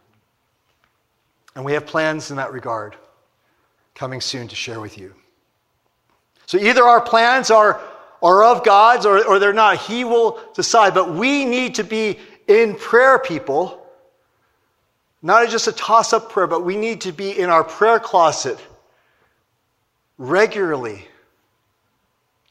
And 1.56 1.64
we 1.64 1.74
have 1.74 1.86
plans 1.86 2.30
in 2.32 2.38
that 2.38 2.52
regard 2.52 2.96
coming 3.96 4.22
soon 4.22 4.48
to 4.48 4.56
share 4.56 4.80
with 4.80 4.98
you. 4.98 5.14
So 6.46 6.58
either 6.58 6.84
our 6.84 7.02
plans 7.02 7.50
are, 7.50 7.82
are 8.22 8.44
of 8.44 8.64
God's 8.64 9.06
or, 9.06 9.26
or 9.26 9.40
they're 9.40 9.54
not. 9.54 9.78
He 9.78 10.04
will 10.04 10.40
decide. 10.54 10.94
But 10.94 11.14
we 11.14 11.46
need 11.46 11.76
to 11.76 11.84
be 11.84 12.20
in 12.48 12.76
prayer, 12.76 13.20
people. 13.20 13.87
Not 15.28 15.50
just 15.50 15.68
a 15.68 15.74
toss 15.74 16.14
up 16.14 16.32
prayer, 16.32 16.48
but 16.48 16.64
we 16.64 16.78
need 16.78 17.02
to 17.02 17.12
be 17.12 17.38
in 17.38 17.50
our 17.50 17.66
prayer 17.66 18.00
closet 18.00 18.58
regularly 20.18 21.06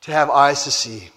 to 0.02 0.10
have 0.10 0.28
eyes 0.28 0.64
to 0.64 0.70
see. 0.70 1.08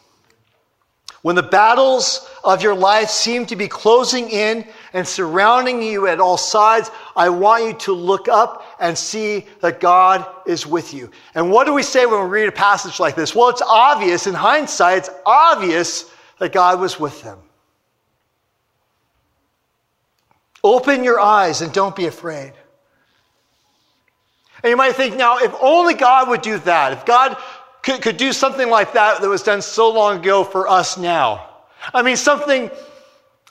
When 1.22 1.36
the 1.36 1.44
battles 1.44 2.26
of 2.46 2.64
your 2.64 2.76
life 2.76 3.10
seem 3.10 3.46
to 3.48 3.58
be 3.58 3.68
closing 3.68 4.30
in 4.30 4.66
and 4.94 5.06
surrounding 5.06 5.84
you 5.84 6.08
at 6.08 6.22
all 6.22 6.38
sides, 6.38 6.92
I 7.14 7.28
want 7.28 7.66
you 7.66 7.74
to 7.74 7.92
look 7.92 8.30
up 8.30 8.64
and 8.80 8.98
see 8.98 9.46
that 9.60 9.82
God 9.82 10.26
is 10.48 10.66
with 10.66 10.94
you. 10.94 11.12
And 11.36 11.52
what 11.52 11.66
do 11.66 11.74
we 11.74 11.84
say 11.84 12.06
when 12.06 12.24
we 12.24 12.30
read 12.30 12.48
a 12.48 12.54
passage 12.54 13.02
like 13.02 13.16
this? 13.16 13.36
Well, 13.36 13.50
it's 13.50 13.62
obvious, 13.62 14.28
in 14.28 14.34
hindsight, 14.34 15.00
it's 15.00 15.10
obvious 15.26 16.10
that 16.38 16.54
God 16.54 16.80
was 16.80 17.02
with 17.02 17.22
them. 17.22 17.38
Open 20.64 21.04
your 21.04 21.20
eyes 21.20 21.62
and 21.62 21.72
don't 21.72 21.96
be 21.96 22.06
afraid. 22.06 22.54
And 24.64 24.72
you 24.72 24.78
might 24.78 24.96
think, 24.96 25.16
now, 25.16 25.38
if 25.38 25.54
only 25.62 25.94
God 25.94 26.28
would 26.30 26.42
do 26.42 26.58
that, 26.60 26.92
if 26.92 27.06
God 27.06 27.38
could, 27.82 28.02
could 28.02 28.18
do 28.18 28.34
something 28.34 28.70
like 28.70 28.94
that 28.94 29.22
that 29.22 29.30
was 29.30 29.44
done 29.44 29.62
so 29.62 29.90
long 29.90 30.20
ago 30.20 30.44
for 30.44 30.68
us 30.68 30.98
now. 30.98 31.48
I 31.94 32.02
mean, 32.02 32.18
something 32.18 32.70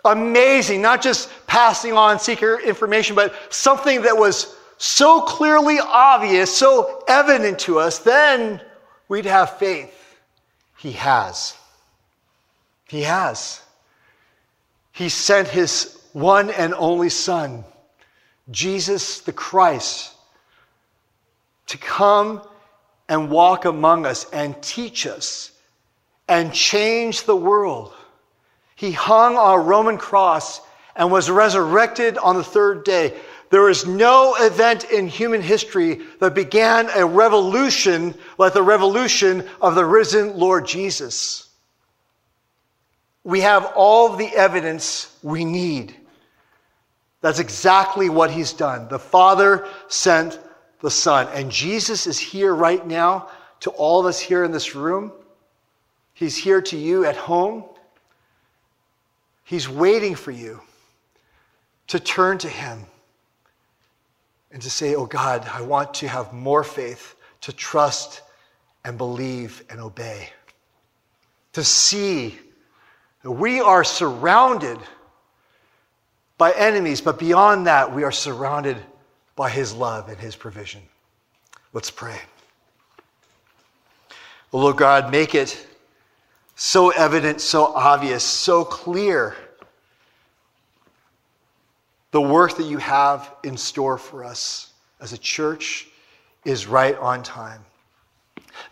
amazing, 0.05 0.83
not 0.83 1.03
just 1.03 1.31
passing 1.47 1.95
on 1.95 2.19
secret 2.19 2.65
information, 2.65 3.17
but 3.17 3.35
something 3.51 4.03
that 4.03 4.17
was 4.17 4.55
so 4.77 5.23
clearly 5.23 5.79
obvious, 5.81 6.55
so 6.55 7.03
evident 7.09 7.59
to 7.61 7.79
us, 7.79 7.99
then 8.01 8.61
we'd 9.09 9.25
have 9.25 9.59
faith. 9.59 9.95
He 10.77 10.93
has. 10.93 11.57
He 12.89 13.03
has. 13.03 13.61
He 14.93 15.09
sent 15.09 15.49
his 15.49 15.98
one 16.21 16.51
and 16.51 16.75
only 16.75 17.09
Son, 17.09 17.65
Jesus 18.51 19.21
the 19.21 19.33
Christ, 19.33 20.13
to 21.67 21.79
come 21.79 22.43
and 23.09 23.31
walk 23.31 23.65
among 23.65 24.07
us 24.07 24.27
and 24.33 24.61
teach 24.63 25.07
us 25.07 25.53
and 26.29 26.53
change 26.53 27.25
the 27.25 27.37
world. 27.37 27.95
He 28.75 28.93
hung 28.93 29.37
on 29.37 29.59
a 29.59 29.63
Roman 29.63 29.99
cross 29.99 30.61
and 30.95 31.11
was 31.11 31.31
resurrected 31.31 32.19
on 32.19 32.37
the 32.37 32.45
third 32.45 32.85
day. 32.85 33.17
There 33.51 33.69
is 33.71 33.87
no 33.87 34.35
event 34.39 34.85
in 34.85 35.09
human 35.09 35.41
history 35.41 36.01
that 36.21 36.35
began 36.35 36.89
a 36.95 37.07
revolution 37.07 38.15
like 38.37 38.53
the 38.53 38.63
revolution 38.63 39.49
of 39.61 39.75
the 39.75 39.85
risen 39.85 40.39
Lord 40.39 40.67
Jesus. 40.67 41.49
We 43.25 43.41
have 43.41 43.73
all 43.75 44.17
the 44.17 44.29
evidence 44.29 45.17
we 45.23 45.45
need. 45.45 45.95
That's 47.21 47.39
exactly 47.41 48.09
what 48.09 48.31
he's 48.31 48.53
done. 48.53 48.89
The 48.89 48.99
Father 48.99 49.67
sent 49.89 50.39
the 50.81 50.91
Son. 50.91 51.29
And 51.33 51.51
Jesus 51.51 52.07
is 52.07 52.19
here 52.19 52.55
right 52.55 52.87
now 52.87 53.29
to 53.61 53.71
all 53.71 54.01
of 54.01 54.07
us 54.07 54.21
here 54.21 54.45
in 54.45 54.53
this 54.53 54.75
room. 54.75 55.13
He's 56.15 56.37
here 56.37 56.61
to 56.63 56.77
you 56.77 57.05
at 57.05 57.17
home. 57.17 57.65
He's 59.45 59.69
waiting 59.69 60.15
for 60.15 60.31
you 60.31 60.61
to 61.89 61.99
turn 61.99 62.39
to 62.39 62.49
Him 62.49 62.87
and 64.53 64.63
to 64.63 64.71
say, 64.71 64.95
Oh 64.95 65.07
God, 65.07 65.49
I 65.53 65.63
want 65.63 65.95
to 65.95 66.09
have 66.09 66.33
more 66.33 66.65
faith, 66.65 67.15
to 67.43 67.53
trust 67.53 68.23
and 68.85 68.99
believe 68.99 69.65
and 69.71 69.81
obey. 69.81 70.29
To 71.55 71.65
see 71.65 72.39
that 73.23 73.31
we 73.31 73.61
are 73.61 73.85
surrounded 73.85 74.79
by 76.39 76.53
enemies, 76.53 77.01
but 77.01 77.19
beyond 77.19 77.67
that, 77.67 77.93
we 77.93 78.05
are 78.05 78.13
surrounded 78.13 78.77
by 79.37 79.51
his 79.51 79.75
love 79.75 80.09
and 80.09 80.19
his 80.19 80.37
provision. 80.37 80.81
Let's 81.73 81.91
pray. 81.91 82.19
Lord 84.53 84.77
God, 84.77 85.11
make 85.11 85.35
it 85.35 85.67
so 86.57 86.91
evident, 86.91 87.41
so 87.41 87.67
obvious, 87.67 88.25
so 88.25 88.65
clear 88.65 89.37
the 92.11 92.21
work 92.21 92.57
that 92.57 92.65
you 92.65 92.79
have 92.79 93.31
in 93.45 93.57
store 93.57 93.99
for 93.99 94.25
us 94.25 94.73
as 95.01 95.13
a 95.13 95.19
church 95.19 95.89
is 96.45 96.67
right 96.67 96.97
on 96.97 97.23
time. 97.23 97.61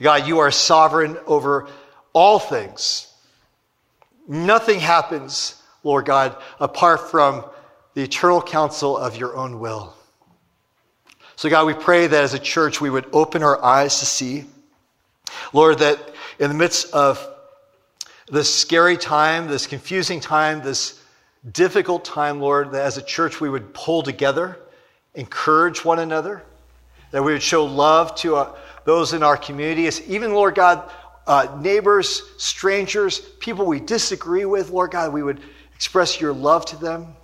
God, 0.00 0.26
you 0.26 0.38
are 0.38 0.50
sovereign 0.50 1.18
over 1.26 1.68
all 2.12 2.38
things. 2.38 3.12
Nothing 4.26 4.80
happens, 4.80 5.62
Lord 5.84 6.06
God, 6.06 6.36
apart 6.58 7.10
from 7.10 7.44
the 7.96 8.02
eternal 8.02 8.42
counsel 8.42 8.94
of 8.94 9.16
your 9.16 9.34
own 9.34 9.58
will. 9.58 9.94
So, 11.34 11.48
God, 11.48 11.66
we 11.66 11.72
pray 11.72 12.06
that 12.06 12.24
as 12.24 12.34
a 12.34 12.38
church 12.38 12.78
we 12.78 12.90
would 12.90 13.06
open 13.10 13.42
our 13.42 13.64
eyes 13.64 14.00
to 14.00 14.04
see. 14.04 14.44
Lord, 15.54 15.78
that 15.78 15.98
in 16.38 16.50
the 16.50 16.54
midst 16.54 16.92
of 16.92 17.26
this 18.28 18.54
scary 18.54 18.98
time, 18.98 19.48
this 19.48 19.66
confusing 19.66 20.20
time, 20.20 20.62
this 20.62 21.00
difficult 21.50 22.04
time, 22.04 22.38
Lord, 22.38 22.72
that 22.72 22.84
as 22.84 22.98
a 22.98 23.02
church 23.02 23.40
we 23.40 23.48
would 23.48 23.72
pull 23.72 24.02
together, 24.02 24.58
encourage 25.14 25.82
one 25.82 25.98
another, 25.98 26.42
that 27.12 27.24
we 27.24 27.32
would 27.32 27.42
show 27.42 27.64
love 27.64 28.14
to 28.16 28.36
uh, 28.36 28.56
those 28.84 29.14
in 29.14 29.22
our 29.22 29.38
communities, 29.38 30.02
even, 30.02 30.34
Lord 30.34 30.54
God, 30.54 30.92
uh, 31.26 31.56
neighbors, 31.62 32.22
strangers, 32.36 33.20
people 33.40 33.64
we 33.64 33.80
disagree 33.80 34.44
with, 34.44 34.68
Lord 34.68 34.90
God, 34.90 35.14
we 35.14 35.22
would 35.22 35.40
express 35.74 36.20
your 36.20 36.34
love 36.34 36.66
to 36.66 36.76
them. 36.76 37.16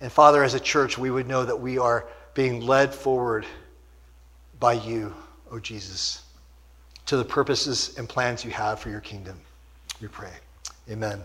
And 0.00 0.12
Father, 0.12 0.44
as 0.44 0.54
a 0.54 0.60
church, 0.60 0.96
we 0.96 1.10
would 1.10 1.26
know 1.26 1.44
that 1.44 1.60
we 1.60 1.78
are 1.78 2.06
being 2.34 2.60
led 2.60 2.94
forward 2.94 3.46
by 4.60 4.74
you, 4.74 5.14
O 5.50 5.56
oh 5.56 5.58
Jesus, 5.58 6.22
to 7.06 7.16
the 7.16 7.24
purposes 7.24 7.96
and 7.98 8.08
plans 8.08 8.44
you 8.44 8.50
have 8.50 8.78
for 8.78 8.90
your 8.90 9.00
kingdom. 9.00 9.38
We 10.00 10.08
pray. 10.08 10.32
Amen. 10.90 11.20